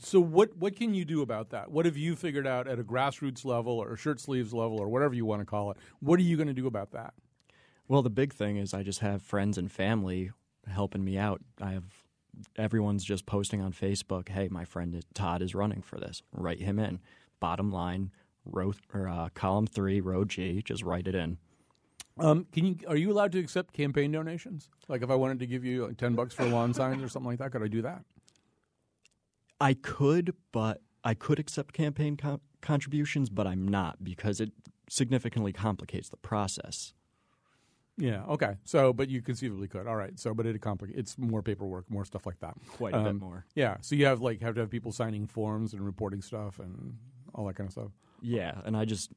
[0.00, 1.70] So what what can you do about that?
[1.72, 5.14] What have you figured out at a grassroots level or shirt sleeves level or whatever
[5.14, 5.76] you want to call it?
[6.00, 7.14] What are you going to do about that?
[7.88, 10.30] Well, the big thing is I just have friends and family
[10.66, 11.40] helping me out.
[11.60, 11.84] I have
[12.56, 16.22] everyone's just posting on Facebook, "Hey, my friend Todd is running for this.
[16.32, 17.00] Write him in."
[17.40, 18.10] Bottom line,
[18.44, 21.38] row or uh, column three, row G, just write it in.
[22.18, 24.68] Um, can you are you allowed to accept campaign donations?
[24.88, 27.30] Like if I wanted to give you like ten bucks for lawn signs or something
[27.30, 28.04] like that, could I do that?
[29.60, 34.52] I could, but I could accept campaign co- contributions, but I'm not because it
[34.90, 36.92] significantly complicates the process.
[37.98, 38.22] Yeah.
[38.28, 38.54] Okay.
[38.64, 39.86] So, but you conceivably could.
[39.86, 40.18] All right.
[40.18, 40.98] So, but it complicates.
[40.98, 42.54] It's more paperwork, more stuff like that.
[42.76, 43.44] Quite a um, bit more.
[43.54, 43.76] Yeah.
[43.80, 46.96] So you have like have to have people signing forms and reporting stuff and
[47.34, 47.90] all that kind of stuff.
[48.20, 49.10] Yeah, and I just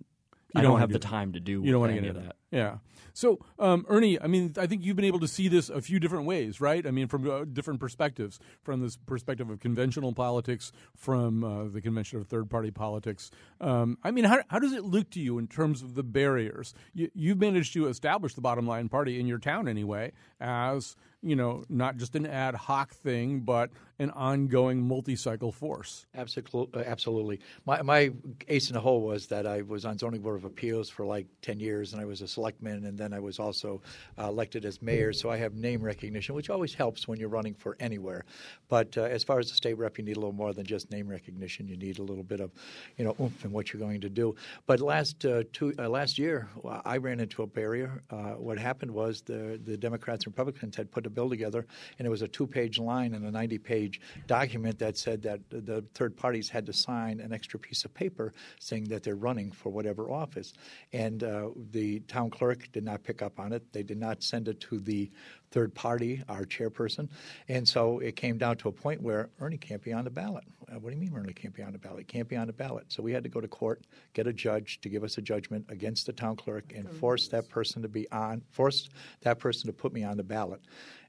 [0.55, 1.07] I don't, don't have do the that.
[1.07, 1.61] time to do.
[1.63, 2.35] You don't want to get into that.
[2.51, 2.77] Yeah.
[3.13, 5.99] So, um, Ernie, I mean, I think you've been able to see this a few
[5.99, 6.85] different ways, right?
[6.87, 11.81] I mean, from uh, different perspectives, from this perspective of conventional politics, from uh, the
[11.81, 13.31] convention of third-party politics.
[13.59, 16.73] Um, I mean, how, how does it look to you in terms of the barriers?
[16.93, 21.35] You, you've managed to establish the bottom line party in your town, anyway, as you
[21.35, 26.07] know, not just an ad hoc thing, but an ongoing multi-cycle force.
[26.15, 27.39] Absolutely, absolutely.
[27.67, 28.11] My, my
[28.47, 31.27] ace in the hole was that I was on zoning board of appeals for like
[31.43, 33.81] ten years, and I was a selectman, and then I was also
[34.17, 35.13] uh, elected as mayor.
[35.13, 38.25] So I have name recognition, which always helps when you're running for anywhere.
[38.69, 40.89] But uh, as far as the state rep, you need a little more than just
[40.89, 41.67] name recognition.
[41.67, 42.51] You need a little bit of,
[42.97, 44.35] you know, oomph in what you're going to do.
[44.65, 46.49] But last uh, two uh, last year,
[46.85, 48.01] I ran into a barrier.
[48.09, 51.65] Uh, what happened was the the Democrats and Republicans had put bill together,
[51.99, 56.15] and it was a two-page line in a 90-page document that said that the third
[56.15, 60.09] parties had to sign an extra piece of paper saying that they're running for whatever
[60.11, 60.53] office.
[60.93, 63.63] And uh, the town clerk did not pick up on it.
[63.73, 65.11] They did not send it to the
[65.51, 67.09] third party, our chairperson.
[67.47, 70.45] And so it came down to a point where Ernie can't be on the ballot.
[70.71, 71.99] Uh, what do you mean Ernie can't be on the ballot?
[71.99, 72.85] He can't be on the ballot.
[72.87, 75.65] So we had to go to court, get a judge to give us a judgment
[75.69, 78.89] against the town clerk, and force that person to be on, force
[79.21, 80.61] that person to put me on the ballot.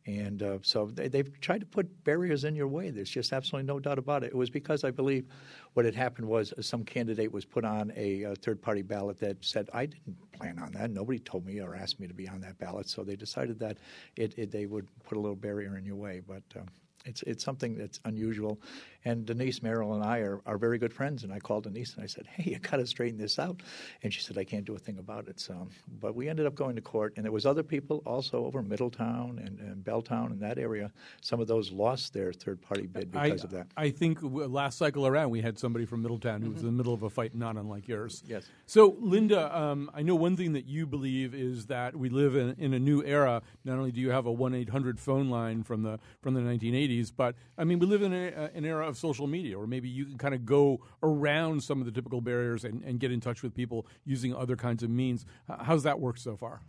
[0.07, 2.91] And uh, so they, have tried to put barriers in your way.
[2.91, 4.29] There's just absolutely no doubt about it.
[4.29, 5.27] It was because I believe
[5.75, 9.45] what had happened was some candidate was put on a, a third party ballot that
[9.45, 10.91] said, I didn't plan on that.
[10.91, 12.89] Nobody told me or asked me to be on that ballot.
[12.89, 13.79] So they decided that
[14.17, 16.21] it, it, they would put a little barrier in your way.
[16.27, 16.67] But um,
[17.05, 18.61] it's it's something that's unusual.
[19.05, 21.25] And Denise Merrill and I are, are very good friends.
[21.25, 23.63] And I called Denise and I said, "Hey, you got to straighten this out."
[24.03, 25.69] And she said, "I can't do a thing about it." So,
[26.01, 29.39] but we ended up going to court, and there was other people also over Middletown
[29.45, 30.91] and, and Belltown in that area.
[31.21, 33.67] Some of those lost their third party bid because I, of that.
[33.77, 36.69] I think last cycle around we had somebody from Middletown who was mm-hmm.
[36.69, 38.23] in the middle of a fight, not unlike yours.
[38.27, 38.45] Yes.
[38.67, 42.55] So, Linda, um, I know one thing that you believe is that we live in,
[42.59, 43.43] in a new era.
[43.65, 46.41] Not only do you have a one eight hundred phone line from the from the
[46.41, 49.89] 1980s, but I mean we live in a, an era of social media, or maybe
[49.89, 53.21] you can kind of go around some of the typical barriers and, and get in
[53.21, 55.27] touch with people using other kinds of means.
[55.49, 56.61] How's that work so far?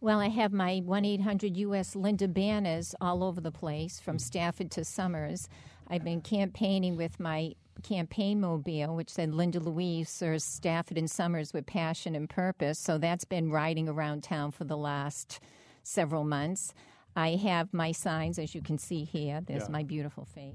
[0.00, 4.26] Well, I have my 1 800 US Linda banners all over the place, from mm-hmm.
[4.26, 5.48] Stafford to Somers.
[5.88, 11.52] I've been campaigning with my campaign mobile, which said Linda Louise serves Stafford and Somers
[11.52, 12.78] with passion and purpose.
[12.78, 15.40] So that's been riding around town for the last
[15.82, 16.74] several months.
[17.16, 19.40] I have my signs, as you can see here.
[19.44, 19.70] There's yeah.
[19.70, 20.54] my beautiful face.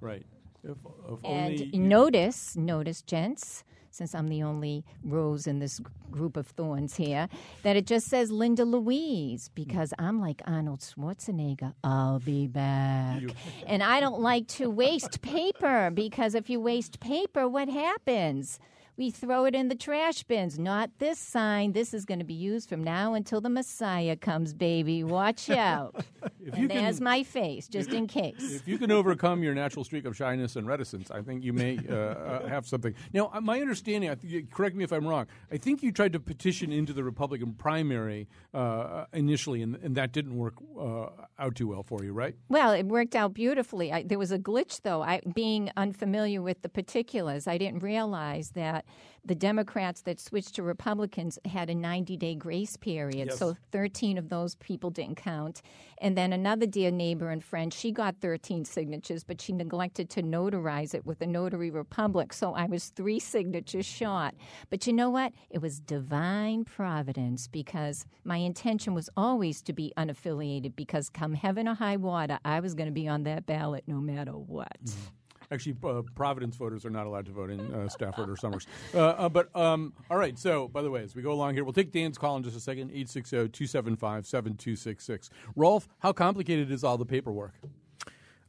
[0.00, 0.24] Right.
[0.64, 0.78] If,
[1.10, 6.96] if and notice, notice, gents, since I'm the only rose in this group of thorns
[6.96, 7.28] here,
[7.62, 11.74] that it just says Linda Louise because I'm like Arnold Schwarzenegger.
[11.84, 13.22] I'll be back.
[13.66, 18.58] and I don't like to waste paper because if you waste paper, what happens?
[18.96, 20.58] We throw it in the trash bins.
[20.58, 21.72] Not this sign.
[21.72, 25.02] This is going to be used from now until the Messiah comes, baby.
[25.02, 26.04] Watch out.
[26.40, 28.34] If and can- there's my face, just in case.
[28.38, 31.78] If you can overcome your natural streak of shyness and reticence, I think you may
[31.88, 32.94] uh, uh, have something.
[33.12, 34.14] Now, uh, my understanding,
[34.50, 38.28] correct me if I'm wrong, I think you tried to petition into the Republican primary
[38.52, 41.06] uh, initially, and, and that didn't work uh,
[41.38, 42.34] out too well for you, right?
[42.48, 43.92] Well, it worked out beautifully.
[43.92, 45.02] I, there was a glitch, though.
[45.02, 48.83] I, being unfamiliar with the particulars, I didn't realize that
[49.26, 53.28] the Democrats that switched to Republicans had a 90 day grace period.
[53.28, 53.38] Yes.
[53.38, 55.62] So 13 of those people didn't count.
[55.98, 60.22] And then another dear neighbor and friend, she got 13 signatures, but she neglected to
[60.22, 62.32] notarize it with the Notary Republic.
[62.32, 64.34] So I was three signatures short.
[64.68, 65.32] But you know what?
[65.48, 71.66] It was divine providence because my intention was always to be unaffiliated because come heaven
[71.66, 74.84] or high water, I was going to be on that ballot no matter what.
[74.84, 75.00] Mm-hmm.
[75.50, 78.66] Actually, uh, Providence voters are not allowed to vote in uh, Stafford or Somers.
[78.94, 80.38] Uh, uh, but um, all right.
[80.38, 82.56] So, by the way, as we go along here, we'll take Dan's call in just
[82.56, 85.30] a second 860 275 7266.
[85.56, 87.54] Rolf, how complicated is all the paperwork?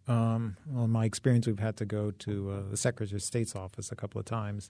[0.07, 3.55] Um, well, in my experience, we've had to go to uh, the Secretary of State's
[3.55, 4.69] office a couple of times.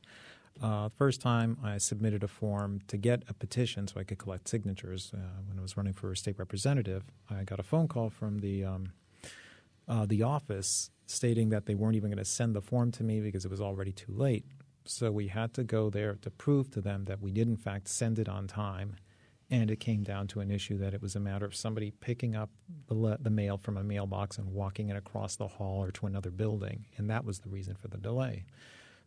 [0.61, 4.47] Uh, first time, I submitted a form to get a petition so I could collect
[4.47, 5.11] signatures.
[5.13, 8.63] Uh, when I was running for state representative, I got a phone call from the
[8.63, 8.93] um,
[9.87, 13.21] uh, the office stating that they weren't even going to send the form to me
[13.21, 14.45] because it was already too late.
[14.85, 17.87] So we had to go there to prove to them that we did in fact
[17.87, 18.97] send it on time,
[19.49, 22.35] and it came down to an issue that it was a matter of somebody picking
[22.35, 22.49] up
[22.87, 26.05] the, le- the mail from a mailbox and walking it across the hall or to
[26.05, 28.45] another building, and that was the reason for the delay.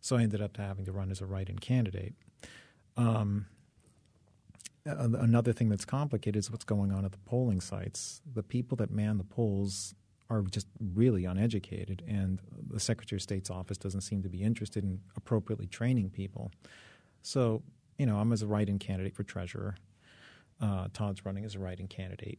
[0.00, 2.14] So I ended up having to run as a write-in candidate.
[2.96, 3.46] Um,
[4.84, 8.20] another thing that's complicated is what's going on at the polling sites.
[8.32, 9.94] The people that man the polls
[10.30, 14.84] are just really uneducated, and the Secretary of State's office doesn't seem to be interested
[14.84, 16.50] in appropriately training people.
[17.22, 17.62] So,
[17.98, 19.76] you know, I'm as a write-in candidate for treasurer.
[20.60, 22.38] Uh, Todd's running as a write-in candidate.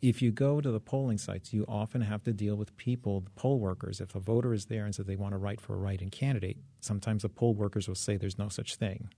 [0.00, 3.30] If you go to the polling sites, you often have to deal with people, the
[3.30, 4.00] poll workers.
[4.00, 6.56] If a voter is there and says they want to write for a write-in candidate,
[6.80, 9.10] sometimes the poll workers will say there's no such thing.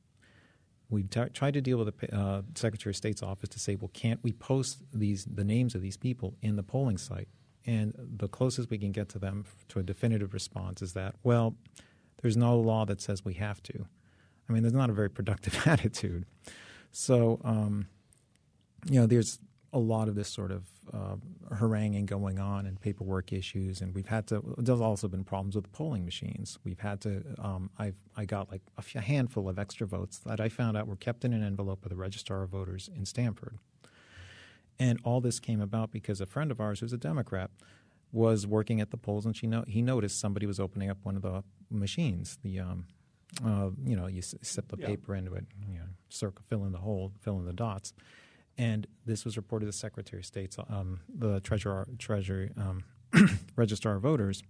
[0.91, 3.91] We've t- tried to deal with the uh, Secretary of State's office to say, well,
[3.95, 7.29] can't we post these the names of these people in the polling site?
[7.67, 11.55] And the closest we can get to them to a definitive response is that, well,
[12.21, 13.87] there's no law that says we have to.
[14.49, 16.27] I mean, there's not a very productive attitude.
[16.91, 17.87] So, um,
[18.89, 19.39] you know, there's
[19.73, 21.17] a lot of this sort of uh,
[21.57, 24.43] haranguing going on and paperwork issues, and we've had to.
[24.59, 26.59] There's also been problems with polling machines.
[26.65, 27.23] We've had to.
[27.39, 28.63] Um, I've I got like
[28.95, 31.91] a handful of extra votes that I found out were kept in an envelope of
[31.91, 33.59] the registrar of voters in Stamford,
[34.83, 37.51] and all this came about because a friend of ours who's a Democrat
[38.11, 41.17] was working at the polls, and she no- he noticed somebody was opening up one
[41.17, 42.39] of the machines.
[42.43, 42.87] The um,
[43.43, 44.89] uh, you know, you s- slip the Yeah.
[44.89, 47.95] paper into it, you know, circle, fill in the hole, fill in the dots.
[48.59, 52.85] And this was reported to the Secretary of State's, um, the Treasurer, Treasury, um,
[53.57, 54.43] Registrar of Voters.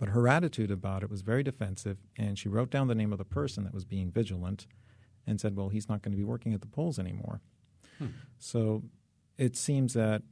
[0.00, 3.18] But her attitude about it was very defensive, and she wrote down the name of
[3.18, 4.66] the person that was being vigilant
[5.28, 7.40] and said, well, he's not going to be working at the polls anymore.
[7.98, 8.06] Hmm.
[8.38, 8.82] So
[9.42, 10.22] it seems that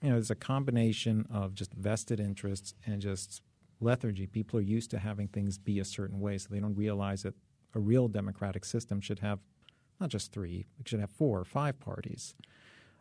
[0.00, 3.42] you know there's a combination of just vested interests and just
[3.80, 4.26] lethargy.
[4.26, 7.34] People are used to having things be a certain way, so they don't realize that
[7.74, 9.40] a real democratic system should have
[10.00, 12.34] not just three, it should have four or five parties.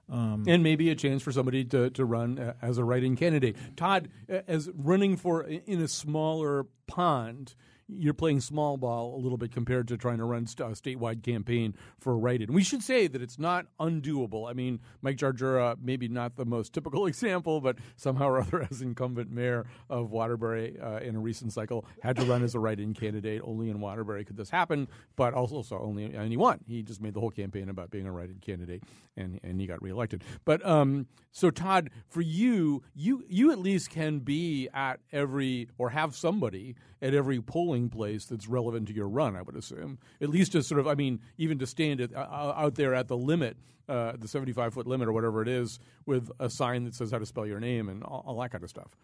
[0.09, 3.55] Um, and maybe a chance for somebody to, to run uh, as a write-in candidate.
[3.77, 7.55] Todd, as running for in a smaller pond,
[7.97, 11.75] you're playing small ball a little bit compared to trying to run a statewide campaign
[11.99, 12.53] for a write-in.
[12.53, 14.49] We should say that it's not undoable.
[14.49, 18.81] I mean, Mike Jarjura, maybe not the most typical example, but somehow or other, as
[18.81, 22.93] incumbent mayor of Waterbury uh, in a recent cycle, had to run as a write-in
[22.93, 23.41] candidate.
[23.43, 26.59] Only in Waterbury could this happen, but also so only and he won.
[26.67, 28.83] He just made the whole campaign about being a write-in candidate,
[29.17, 30.23] and and he got reelected.
[30.45, 35.89] But um, so Todd, for you, you you at least can be at every or
[35.89, 39.35] have somebody at every polling place that's relevant to your run.
[39.35, 42.53] I would assume at least to sort of, I mean, even to stand at, uh,
[42.55, 43.57] out there at the limit,
[43.89, 47.19] uh, the seventy-five foot limit or whatever it is, with a sign that says how
[47.19, 48.95] to spell your name and all, all that kind of stuff.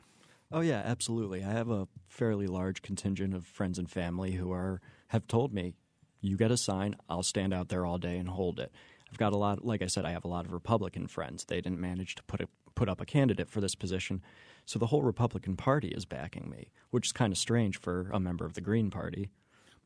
[0.52, 1.44] Oh yeah, absolutely.
[1.44, 5.74] I have a fairly large contingent of friends and family who are have told me,
[6.22, 8.72] "You get a sign, I'll stand out there all day and hold it."
[9.10, 11.46] I've got a lot, like I said, I have a lot of Republican friends.
[11.46, 14.22] They didn't manage to put a, put up a candidate for this position,
[14.68, 18.20] so the whole Republican Party is backing me, which is kind of strange for a
[18.20, 19.30] member of the Green Party.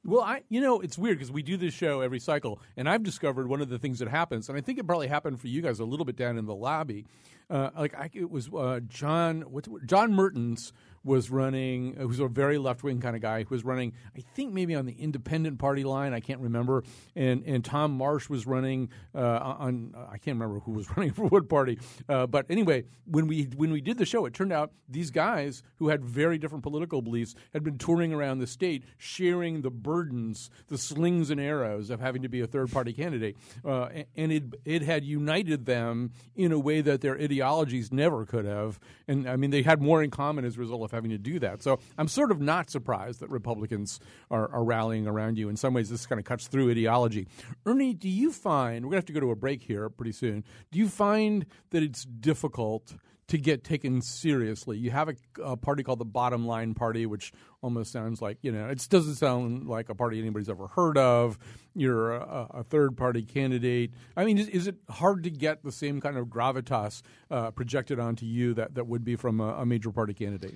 [0.03, 3.03] Well, I you know it's weird because we do this show every cycle, and I've
[3.03, 5.61] discovered one of the things that happens, and I think it probably happened for you
[5.61, 7.05] guys a little bit down in the lobby.
[7.51, 9.45] Uh, like I, it was uh, John
[9.85, 13.93] John Mertens was running, who's a very left wing kind of guy, who was running,
[14.15, 16.83] I think maybe on the independent party line, I can't remember.
[17.15, 21.25] And and Tom Marsh was running uh, on, I can't remember who was running for
[21.27, 21.79] what party.
[22.07, 25.63] Uh, but anyway, when we when we did the show, it turned out these guys
[25.77, 30.49] who had very different political beliefs had been touring around the state, sharing the burdens,
[30.67, 34.43] the slings and arrows of having to be a third party candidate, uh, and it
[34.65, 38.79] it had united them in a way that their ideologies never could have.
[39.07, 41.39] And I mean, they had more in common as a result of having to do
[41.39, 41.63] that.
[41.63, 45.49] So I'm sort of not surprised that Republicans are, are rallying around you.
[45.49, 47.27] In some ways, this kind of cuts through ideology.
[47.65, 50.11] Ernie, do you find, we're going to have to go to a break here pretty
[50.11, 52.93] soon, do you find that it's difficult?
[53.31, 54.77] to get taken seriously.
[54.77, 57.31] You have a, a, party called the Bottom Line Party, which
[57.61, 61.39] almost sounds like you know it doesn't sound like a party anybody's ever heard of.
[61.73, 63.91] You're a, a third party candidate.
[64.17, 68.01] I mean, is, is, it hard to get the same kind of gravitas uh, projected
[68.01, 70.55] onto you that, that would be from a, a major party candidate?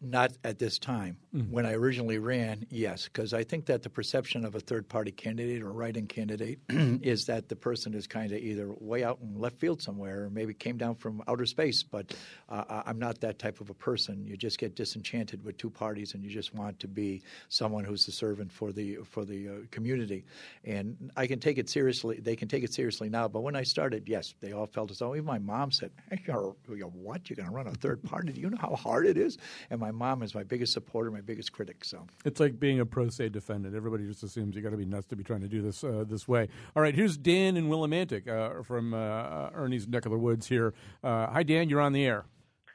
[0.00, 1.16] Not at this time.
[1.34, 1.52] Mm-hmm.
[1.52, 5.10] When I originally ran, yes, because I think that the perception of a third party
[5.10, 9.18] candidate or write in candidate is that the person is kind of either way out
[9.22, 11.82] in left field somewhere or maybe came down from outer space.
[11.82, 12.14] But
[12.50, 14.26] uh, I'm not that type of a person.
[14.26, 18.06] You just get disenchanted with two parties and you just want to be someone who's
[18.06, 20.24] a servant for the, for the uh, community.
[20.64, 22.20] And I can take it seriously.
[22.20, 23.28] They can take it seriously now.
[23.28, 26.20] But when I started, yes, they all felt as though, even my mom said, hey,
[26.26, 27.30] you're, you're what?
[27.30, 28.32] You're going to run a third party?
[28.32, 29.38] Do you know how hard it is?
[29.70, 31.84] And my mom is my biggest supporter, my biggest critic.
[31.84, 33.74] So it's like being a pro se defendant.
[33.74, 36.04] Everybody just assumes you got to be nuts to be trying to do this uh,
[36.06, 36.48] this way.
[36.76, 40.74] All right, here's Dan in Willimantic uh, from uh, Ernie's neck of the woods here.
[41.02, 41.68] Uh, hi, Dan.
[41.68, 42.26] You're on the air.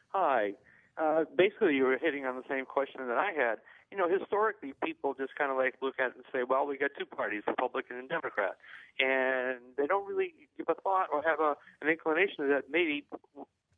[0.09, 0.53] Hi.
[0.97, 3.59] Uh, basically, you were hitting on the same question that I had.
[3.91, 6.77] You know, historically, people just kind of like look at it and say, "Well, we
[6.77, 8.57] got two parties, Republican and Democrat,"
[8.99, 13.05] and they don't really give a thought or have a, an inclination that maybe,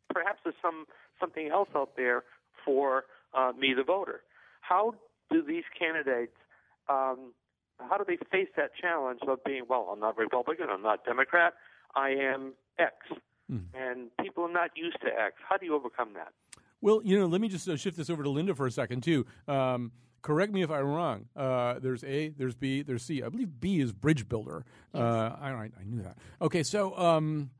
[0.09, 0.85] perhaps, there's some
[1.19, 2.23] something else out there
[2.65, 4.21] for uh, me, the voter.
[4.61, 4.93] How
[5.31, 6.35] do these candidates,
[6.89, 7.33] um,
[7.79, 11.53] how do they face that challenge of being, well, I'm not Republican, I'm not Democrat,
[11.95, 12.93] I am X,
[13.51, 13.63] mm.
[13.73, 15.35] and people are not used to X.
[15.47, 16.33] How do you overcome that?
[16.81, 19.03] Well, you know, let me just uh, shift this over to Linda for a second
[19.03, 19.25] too.
[19.47, 21.25] Um, correct me if I'm wrong.
[21.35, 23.21] Uh, there's A, there's B, there's C.
[23.23, 24.65] I believe B is bridge builder.
[24.93, 25.03] Yes.
[25.03, 26.17] Uh, I, I, knew that.
[26.41, 27.51] Okay, so um,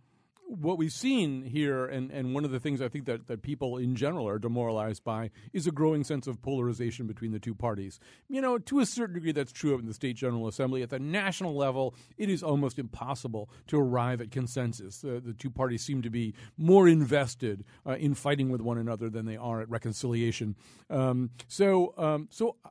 [0.52, 3.78] what we've seen here, and, and one of the things I think that, that people
[3.78, 8.00] in general are demoralized by, is a growing sense of polarization between the two parties.
[8.28, 10.84] You know, to a certain degree, that's true in the State General Assembly.
[10.84, 15.04] At the national level, it is almost impossible to arrive at consensus.
[15.06, 19.10] Uh, the two parties seem to be more invested uh, in fighting with one another
[19.10, 20.58] than they are at reconciliation.
[20.90, 22.70] Um, so, um, so uh,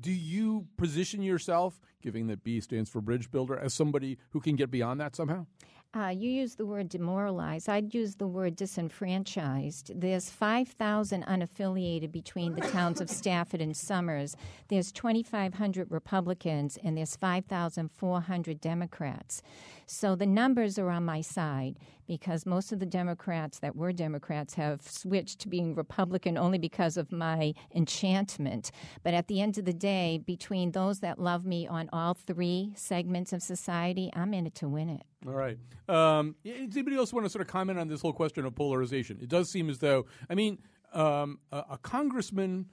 [0.00, 4.54] do you position yourself, given that B stands for bridge builder, as somebody who can
[4.54, 5.46] get beyond that somehow?
[5.94, 7.66] Uh, you use the word demoralized.
[7.66, 9.98] I'd use the word disenfranchised.
[9.98, 14.36] There's 5,000 unaffiliated between the towns of Stafford and Somers.
[14.68, 19.42] There's 2,500 Republicans, and there's 5,400 Democrats.
[19.90, 24.54] So the numbers are on my side because most of the Democrats that were Democrats
[24.54, 28.70] have switched to being Republican only because of my enchantment.
[29.02, 32.72] But at the end of the day, between those that love me on all three
[32.76, 35.02] segments of society, I'm in it to win it.
[35.26, 35.58] All right.
[35.88, 39.18] Um, does anybody else want to sort of comment on this whole question of polarization?
[39.22, 40.58] It does seem as though, I mean,
[40.92, 42.66] um, a, a congressman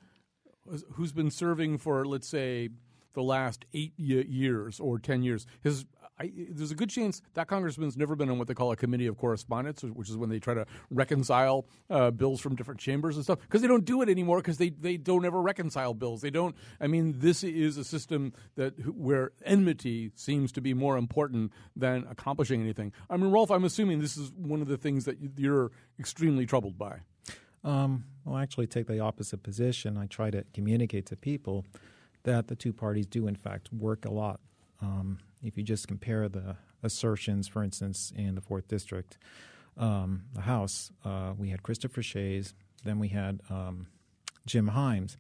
[0.93, 2.69] who's been serving for, let's say,
[3.13, 5.85] the last eight years or 10 years has
[6.19, 9.07] I, there's a good chance that congressman's never been on what they call a committee
[9.07, 13.23] of correspondence, which is when they try to reconcile uh, bills from different chambers and
[13.23, 13.39] stuff.
[13.41, 16.21] Because they don't do it anymore because they, they don't ever reconcile bills.
[16.21, 16.55] They don't.
[16.79, 22.05] I mean, this is a system that where enmity seems to be more important than
[22.09, 22.93] accomplishing anything.
[23.09, 26.77] I mean, Rolf, I'm assuming this is one of the things that you're extremely troubled
[26.77, 26.99] by.
[27.63, 29.97] Um, I actually take the opposite position.
[29.97, 31.65] I try to communicate to people
[32.23, 34.39] that the two parties do, in fact, work a lot.
[34.81, 39.17] Um, if you just compare the assertions, for instance, in the fourth district,
[39.77, 43.87] um, the House, uh, we had Christopher Shays, then we had um,
[44.45, 45.17] Jim Himes.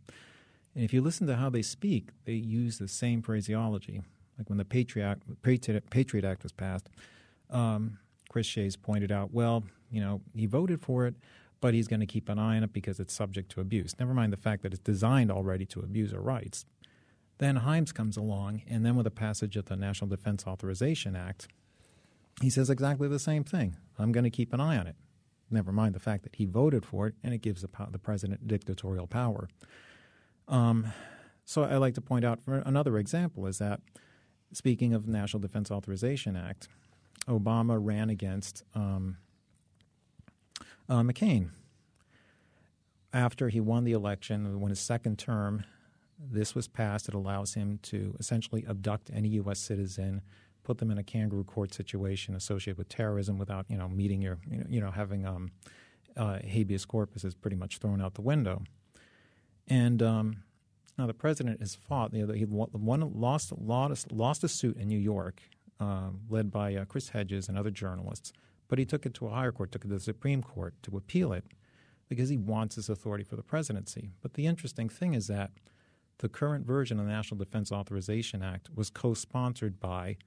[0.75, 4.01] And if you listen to how they speak, they use the same phraseology.
[4.37, 6.89] Like when the Patriot Patriot Act was passed,
[7.49, 7.99] um,
[8.29, 11.15] Chris Shays pointed out, well, you know, he voted for it,
[11.61, 13.95] but he's going to keep an eye on it because it's subject to abuse.
[13.97, 16.65] Never mind the fact that it's designed already to abuse our rights.
[17.37, 21.47] Then Himes comes along, and then with the passage of the National Defense Authorization Act,
[22.41, 23.77] he says exactly the same thing.
[23.99, 24.95] I'm going to keep an eye on it.
[25.51, 28.47] Never mind the fact that he voted for it, and it gives the, the president
[28.47, 29.47] dictatorial power.
[30.47, 30.93] Um,
[31.43, 33.81] so I like to point out for another example is that
[34.51, 36.67] speaking of National Defense Authorization Act,
[37.27, 39.17] Obama ran against um,
[40.87, 41.49] Uh, McCain,
[43.11, 45.63] after he won the election, won his second term,
[46.19, 47.07] this was passed.
[47.07, 49.59] It allows him to essentially abduct any U.S.
[49.59, 50.21] citizen,
[50.63, 54.37] put them in a kangaroo court situation associated with terrorism without, you know, meeting your,
[54.49, 55.51] you know, you know having um,
[56.17, 58.63] uh, habeas corpus is pretty much thrown out the window.
[59.67, 60.43] And um,
[60.97, 62.13] now the president has fought.
[62.13, 65.41] You know, he won, lost, lost, lost a suit in New York,
[65.79, 68.31] uh, led by uh, Chris Hedges and other journalists,
[68.67, 70.97] but he took it to a higher court, took it to the Supreme Court to
[70.97, 71.45] appeal it
[72.07, 74.11] because he wants his authority for the presidency.
[74.21, 75.51] But the interesting thing is that
[76.19, 80.17] the current version of the National Defense Authorization Act was co-sponsored by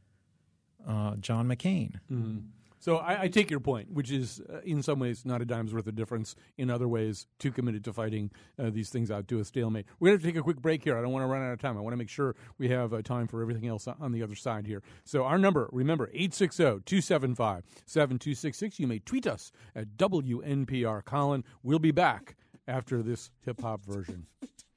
[0.87, 1.95] uh, John McCain.
[2.11, 2.39] Mm-hmm.
[2.81, 5.75] So I, I, take your point, which is uh, in some ways not a dime's
[5.75, 6.37] worth of difference.
[6.57, 9.87] In other ways, too committed to fighting uh, these things out to a stalemate.
[9.99, 10.97] We're going to take a quick break here.
[10.97, 11.77] I don't want to run out of time.
[11.77, 14.37] I want to make sure we have uh, time for everything else on the other
[14.37, 14.81] side here.
[15.05, 18.79] So our number, remember, 860-275-7266.
[18.79, 21.43] You may tweet us at WNPR Colin.
[21.65, 22.37] We'll be back
[22.69, 24.29] after this hip-hop version.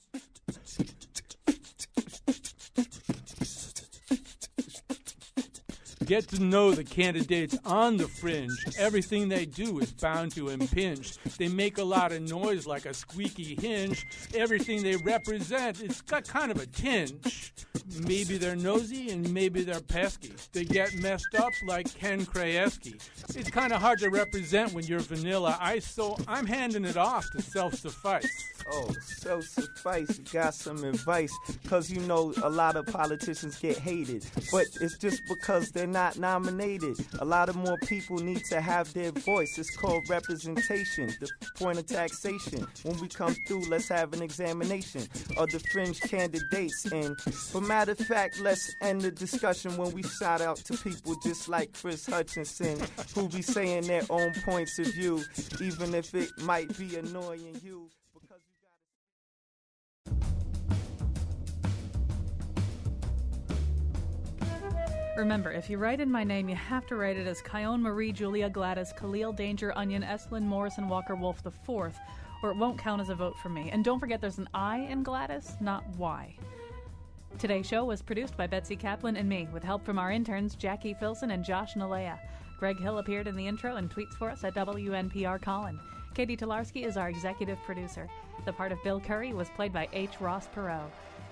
[6.11, 8.51] Get to know the candidates on the fringe.
[8.77, 11.17] Everything they do is bound to impinge.
[11.37, 14.05] They make a lot of noise like a squeaky hinge.
[14.35, 17.53] Everything they represent, it's got kind of a tinge.
[18.05, 20.33] Maybe they're nosy and maybe they're pesky.
[20.51, 22.99] They get messed up like Ken Krayeske.
[23.35, 27.25] It's kind of hard to represent when you're vanilla ice, so I'm handing it off
[27.31, 28.27] to self suffice.
[28.67, 30.19] Oh, self suffice.
[30.31, 31.31] Got some advice.
[31.67, 34.25] Cause you know a lot of politicians get hated.
[34.51, 36.97] But it's just because they're not nominated.
[37.19, 39.57] A lot of more people need to have their voice.
[39.57, 42.67] It's called representation, the point of taxation.
[42.83, 45.01] When we come through, let's have an examination
[45.37, 46.85] of the fringe candidates.
[46.91, 51.15] And for matter of fact, let's end the discussion when we shout out to people
[51.23, 52.79] just like Chris Hutchinson,
[53.15, 55.23] who be saying their own points of view,
[55.61, 57.89] even if it might be annoying you.
[65.17, 68.13] Remember, if you write in my name, you have to write it as Chion Marie
[68.13, 71.69] Julia Gladys Khalil Danger Onion Estlin Morrison Walker Wolf IV,
[72.41, 73.69] or it won't count as a vote for me.
[73.71, 76.33] And don't forget there's an I in Gladys, not Y.
[77.37, 80.93] Today's show was produced by Betsy Kaplan and me, with help from our interns Jackie
[80.93, 82.17] Filson and Josh Nalea.
[82.57, 85.77] Greg Hill appeared in the intro and tweets for us at WNPR Colin.
[86.13, 88.07] Catie Talarski is our executive producer.
[88.45, 90.21] The part of Bill Curry was played by H.
[90.21, 90.89] Ross Perot.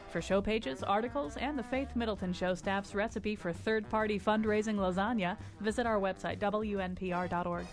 [0.09, 4.75] For show pages, articles, and the Faith Middleton Show staff's recipe for third party fundraising
[4.75, 7.65] lasagna, visit our website, WNPR.org.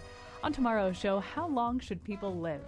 [0.45, 2.61] On tomorrow's show, how long should people live?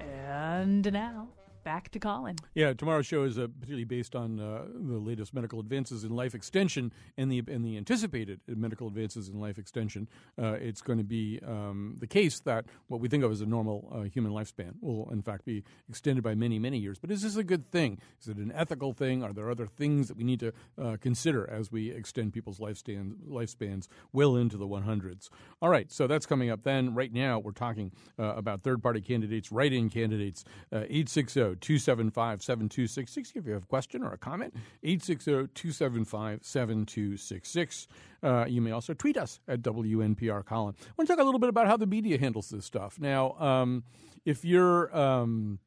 [0.00, 1.28] And now,
[1.70, 2.34] back to Colin.
[2.52, 6.34] Yeah, tomorrow's show is uh, particularly based on uh, the latest medical advances in life
[6.34, 10.08] extension and the and the anticipated medical advances in life extension.
[10.36, 13.46] Uh, it's going to be um, the case that what we think of as a
[13.46, 16.98] normal uh, human lifespan will, in fact, be extended by many many years.
[16.98, 18.00] But is this a good thing?
[18.20, 19.22] Is it an ethical thing?
[19.22, 23.14] Are there other things that we need to uh, consider as we extend people's lifespan,
[23.28, 25.28] lifespans well into the 100s?
[25.62, 26.64] All right, so that's coming up.
[26.64, 30.44] Then right now we're talking uh, about third party candidates, write in candidates.
[30.72, 31.54] Eight six zero.
[31.60, 33.32] 275 7266.
[33.36, 37.88] If you have a question or a comment, 860 275 7266.
[38.22, 40.74] Uh, you may also tweet us at WNPR Colin.
[40.80, 42.98] I want to talk a little bit about how the media handles this stuff.
[42.98, 43.84] Now, um,
[44.24, 44.96] if you're.
[44.96, 45.58] Um,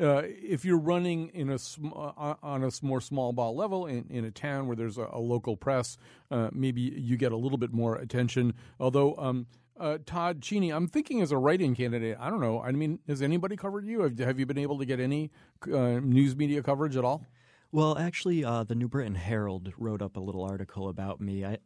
[0.00, 4.06] uh, if you're running in a sm- uh, on a more small ball level in,
[4.08, 5.98] in a town where there's a, a local press,
[6.30, 8.54] uh, maybe you get a little bit more attention.
[8.78, 9.46] Although um,
[9.80, 12.16] uh, Todd Cheney, I'm thinking as a write-in candidate.
[12.20, 12.60] I don't know.
[12.60, 14.02] I mean, has anybody covered you?
[14.02, 15.30] Have, have you been able to get any
[15.66, 17.26] uh, news media coverage at all?
[17.72, 21.44] Well, actually, uh, the New Britain Herald wrote up a little article about me.
[21.44, 21.58] I,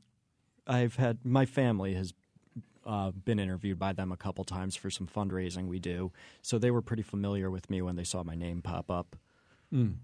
[0.67, 2.15] I've had my family has
[2.87, 6.13] uh, been interviewed by them a couple times for some fundraising we do,
[6.43, 9.17] so they were pretty familiar with me when they saw my name pop up.
[9.73, 9.97] Mm.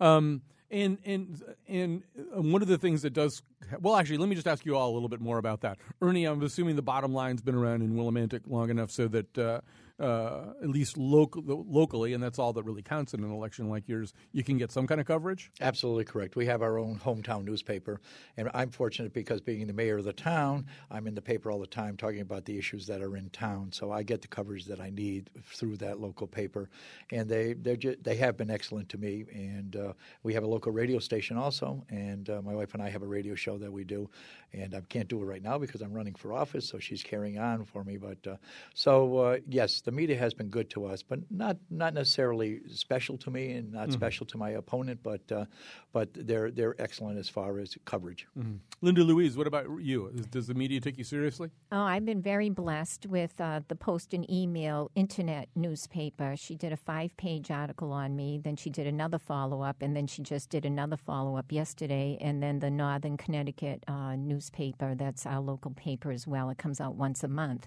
[0.00, 2.02] Um, and and and
[2.34, 3.42] one of the things that does
[3.80, 6.24] well, actually, let me just ask you all a little bit more about that, Ernie.
[6.24, 9.60] I'm assuming the bottom line's been around in Willimantic long enough so that uh,
[9.98, 13.88] uh, at least local, locally, and that's all that really counts in an election like
[13.88, 15.50] yours, you can get some kind of coverage?
[15.60, 16.36] Absolutely correct.
[16.36, 18.00] We have our own hometown newspaper,
[18.36, 21.58] and I'm fortunate because being the mayor of the town, I'm in the paper all
[21.58, 23.72] the time talking about the issues that are in town.
[23.72, 26.70] So I get the coverage that I need through that local paper,
[27.10, 29.24] and they they have been excellent to me.
[29.32, 29.92] And uh,
[30.22, 33.06] we have a local radio station also, and uh, my wife and I have a
[33.06, 34.08] radio show that we do,
[34.52, 37.38] and I can't do it right now because I'm running for office, so she's carrying
[37.38, 37.96] on for me.
[37.96, 38.36] But uh,
[38.74, 43.16] so uh, yes the media has been good to us, but not not necessarily special
[43.16, 43.92] to me and not Mhm.
[43.94, 45.46] special to my opponent, but uh,
[45.92, 48.26] but they're they're excellent as far as coverage.
[48.38, 48.58] Mhm.
[48.82, 50.12] Linda Louise, what about you?
[50.30, 51.48] Does the media take you seriously?
[51.72, 56.36] Oh, I've been very blessed with uh, the Post and Email internet newspaper.
[56.36, 59.96] She did a five page article on me, then she did another follow up, and
[59.96, 62.18] then she just did another follow up yesterday.
[62.20, 66.78] And then the Northern Connecticut uh, newspaper, that's our local paper as well, it comes
[66.78, 67.66] out once a month.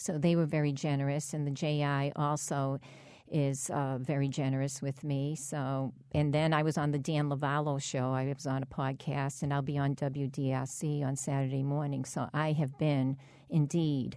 [0.00, 2.80] So they were very generous, and the JI also
[3.30, 5.36] is uh, very generous with me.
[5.36, 8.12] So, and then I was on the Dan Lovallo show.
[8.12, 12.04] I was on a podcast, and I'll be on WDRC on Saturday morning.
[12.06, 13.18] So I have been
[13.50, 14.16] indeed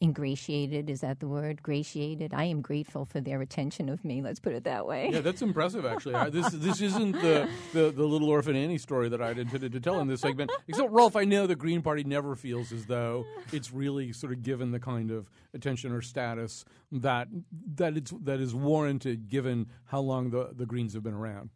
[0.00, 0.88] ingratiated.
[0.90, 1.62] Is that the word?
[1.62, 2.32] Gratiated.
[2.34, 4.22] I am grateful for their attention of me.
[4.22, 5.10] Let's put it that way.
[5.12, 5.84] Yeah, that's impressive.
[5.84, 9.72] Actually, I, this this isn't the, the the little orphan Annie story that I'd intended
[9.72, 10.50] to tell in this segment.
[10.66, 14.42] Except, Rolf, I know the Green Party never feels as though it's really sort of
[14.42, 17.28] given the kind of attention or status that
[17.74, 21.50] that it's that is warranted given how long the the Greens have been around.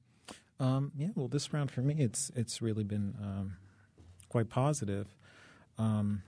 [0.61, 3.57] Um, yeah, well, this round for me, it's it's really been um,
[4.29, 5.09] quite positive.
[5.79, 6.23] Um,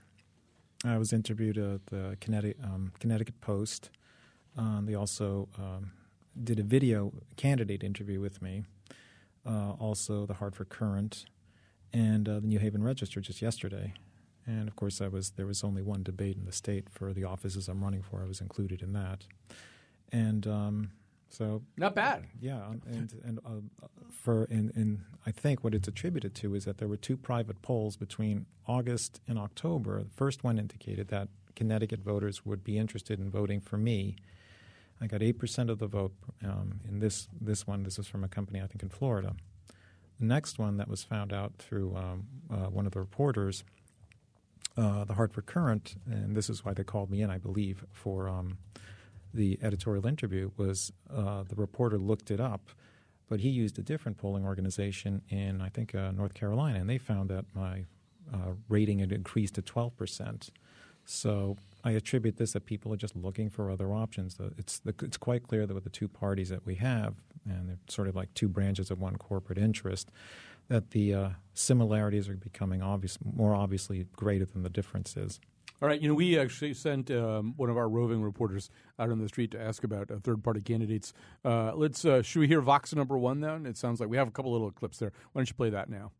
[0.83, 3.89] I was interviewed at the Connecticut, um, Connecticut Post.
[4.57, 5.91] Um, they also um,
[6.41, 8.63] did a video candidate interview with me.
[9.45, 11.25] Uh, also, the Hartford Courant
[11.93, 13.93] and uh, the New Haven Register just yesterday.
[14.45, 17.23] And of course, I was there was only one debate in the state for the
[17.23, 18.21] offices I'm running for.
[18.21, 19.25] I was included in that,
[20.11, 20.91] and um,
[21.35, 22.25] so Not bad.
[22.39, 26.65] yeah, um, and and uh, for and, and I think what it's attributed to is
[26.65, 30.01] that there were two private polls between August and October.
[30.03, 34.15] The first one indicated that Connecticut voters would be interested in voting for me.
[35.01, 36.13] I got eight percent of the vote
[36.43, 37.83] um, in this this one.
[37.83, 39.35] This is from a company I think in Florida.
[40.19, 43.65] The next one that was found out through um, uh, one of the reporters,
[44.77, 48.29] uh, the Hartford Courant, and this is why they called me in, I believe, for
[48.29, 48.57] um,
[49.35, 52.69] the editorial interview, was uh, the reporter looked it up,
[53.27, 56.97] but he used a different polling organization in, I think, uh, North Carolina, and they
[56.97, 57.85] found that my
[58.33, 60.49] uh, rating had increased to 12%.
[61.05, 64.37] So I attribute this that people are just looking for other options.
[64.57, 67.15] It's, it's quite clear that with the two parties that we have,
[67.47, 70.09] and they're sort of like two branches of one corporate interest,
[70.67, 75.39] that the uh, similarities are becoming obvious, more obviously greater than the differences.
[75.85, 79.19] All right, you know, we actually sent um, one of our roving reporters out on
[79.19, 81.13] the street to ask about uh, third-party candidates.
[81.43, 83.39] Uh, let's uh, should we hear Vox number one?
[83.39, 85.11] Then it sounds like we have a couple little clips there.
[85.31, 86.11] Why don't you play that now?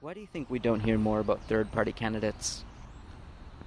[0.00, 2.64] Why do you think we don't hear more about third party candidates?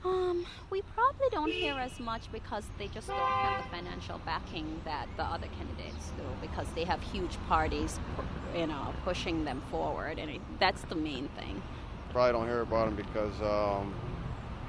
[0.03, 4.81] Um, we probably don't hear as much because they just don't have the financial backing
[4.85, 7.99] that the other candidates do because they have huge parties,
[8.55, 11.61] you know, pushing them forward, and it, that's the main thing.
[12.09, 13.93] Probably don't hear about them because um,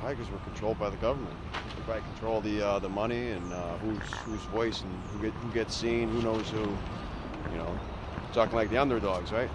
[0.01, 1.35] probably were controlled by the government.
[1.77, 5.33] We probably control the uh, the money and uh, who's whose voice and who get
[5.35, 6.67] who gets seen, who knows who.
[7.51, 7.79] You know,
[8.33, 9.51] talking like the underdogs, right?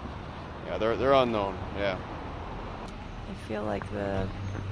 [0.66, 1.56] Yeah, they're they're unknown.
[1.76, 1.98] Yeah.
[3.30, 4.26] I feel like the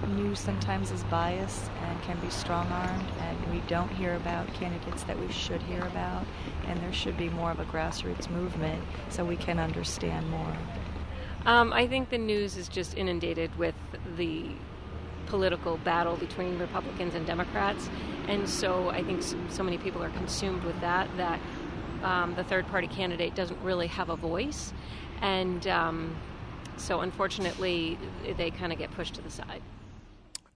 [0.09, 5.03] news sometimes is biased and can be strong armed, and we don't hear about candidates
[5.05, 6.25] that we should hear about,
[6.67, 10.57] and there should be more of a grassroots movement so we can understand more.
[11.45, 13.75] Um, I think the news is just inundated with
[14.17, 14.47] the
[15.27, 17.89] political battle between Republicans and Democrats,
[18.29, 21.41] and so I think so, many people are consumed with that that
[22.03, 24.73] um, the third party candidate doesn't really have a voice,
[25.21, 26.17] and um,
[26.77, 27.99] so unfortunately
[28.37, 29.63] they kind of get pushed to the side.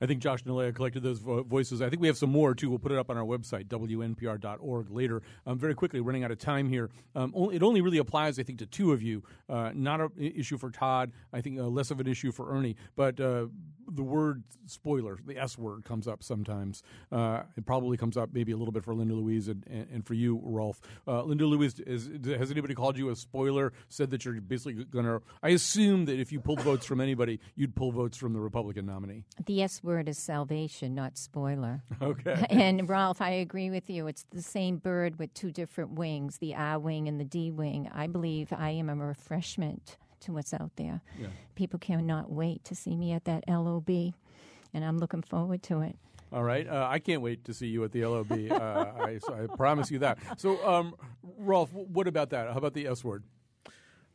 [0.01, 1.81] I think Josh Nalea collected those vo- voices.
[1.81, 2.69] I think we have some more too.
[2.69, 5.23] We'll put it up on our website, wnpr.org, later.
[5.47, 6.91] Um, very quickly, running out of time here.
[7.15, 9.23] Um, only, it only really applies, I think, to two of you.
[9.49, 11.13] Uh, not an issue for Todd.
[11.33, 12.77] I think uh, less of an issue for Ernie.
[12.95, 13.47] But uh,
[13.89, 16.83] the word spoiler, the S word, comes up sometimes.
[17.11, 20.15] Uh, it probably comes up maybe a little bit for Linda Louise and, and, for
[20.15, 20.81] you, Rolf.
[21.07, 23.73] Uh, Linda Louise, is, has anybody called you a spoiler?
[23.89, 25.23] Said that you're basically going to.
[25.43, 28.87] I assume that if you pulled votes from anybody, you'd pull votes from the Republican
[28.87, 29.25] nominee.
[29.45, 31.83] The S word is salvation, not spoiler.
[32.03, 32.47] Okay.
[32.57, 34.07] And Ralph, I agree with you.
[34.07, 37.91] It's the same bird with two different wings, the I wing and the D wing.
[37.93, 41.03] I believe I am a refreshment to what's out there.
[41.21, 41.29] Yeah.
[41.55, 45.97] People cannot wait to see me at that LOB, and I'm looking forward to it.
[46.33, 46.67] All right.
[46.69, 48.33] Uh, I can't wait to see you at the LOB.
[48.51, 50.19] Uh, I, so I promise you that.
[50.39, 50.95] So, um,
[51.39, 52.51] Rolf, what about that?
[52.51, 53.23] How about the S word?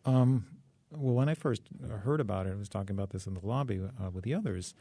[0.04, 0.45] Um,
[0.91, 1.62] well, when I first
[2.04, 4.74] heard about it, I was talking about this in the lobby uh, with the others.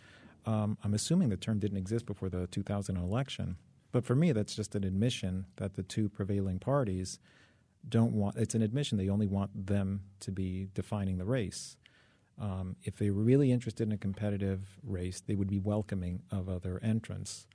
[0.45, 3.57] Um, I'm assuming the term didn't exist before the 2000 election.
[3.93, 7.19] But for me, that's just an admission that the two prevailing parties
[7.89, 8.37] don't want.
[8.37, 11.77] It's an admission they only want them to be defining the race.
[12.41, 16.49] Um, if they were really interested in a competitive race, they would be welcoming of
[16.49, 17.47] other entrants.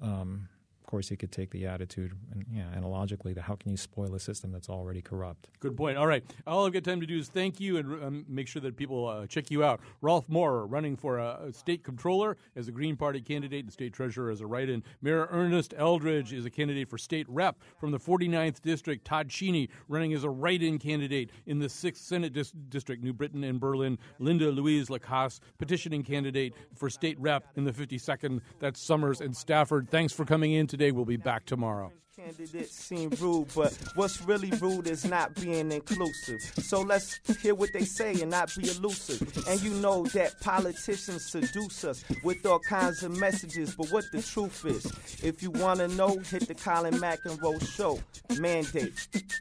[0.00, 0.48] Um,
[0.82, 4.12] of course, you could take the attitude and yeah, analogically, to how can you spoil
[4.16, 5.48] a system that's already corrupt?
[5.60, 5.96] Good point.
[5.96, 6.24] All right.
[6.44, 9.06] All I've got time to do is thank you and um, make sure that people
[9.06, 9.80] uh, check you out.
[10.00, 14.28] Rolf Maurer, running for a, state controller as a Green Party candidate and state treasurer
[14.28, 14.82] as a write in.
[15.00, 19.04] Mayor Ernest Eldridge is a candidate for state rep from the 49th District.
[19.04, 23.12] Todd Cheney, running as a write in candidate in the 6th Senate dis- District, New
[23.12, 23.98] Britain and Berlin.
[24.18, 28.40] Linda Louise Lacasse, petitioning candidate for state rep in the 52nd.
[28.58, 29.88] That's Somers and Stafford.
[29.88, 30.90] Thanks for coming in today.
[30.90, 31.92] We'll be back tomorrow.
[32.16, 36.40] Candidates seem rude, but what's really rude is not being inclusive.
[36.40, 39.20] So let's hear what they say and not be elusive.
[39.46, 44.22] And you know that politicians seduce us with all kinds of messages, but what the
[44.22, 44.86] truth is,
[45.22, 48.00] if you want to know, hit the Colin McEnroe show.
[48.40, 48.94] Mandate,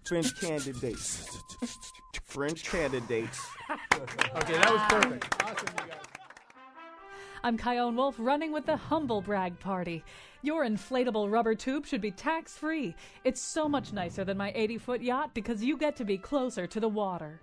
[0.06, 1.30] fringe candidates.
[2.26, 3.40] Fringe candidates.
[3.70, 5.44] okay, that was perfect.
[5.44, 6.11] Awesome, you guys.
[7.44, 10.04] I'm Chion Wolf running with the Humble Brag Party.
[10.44, 12.96] Your inflatable rubber tube should be tax free.
[13.24, 16.68] It's so much nicer than my 80 foot yacht because you get to be closer
[16.68, 17.40] to the water.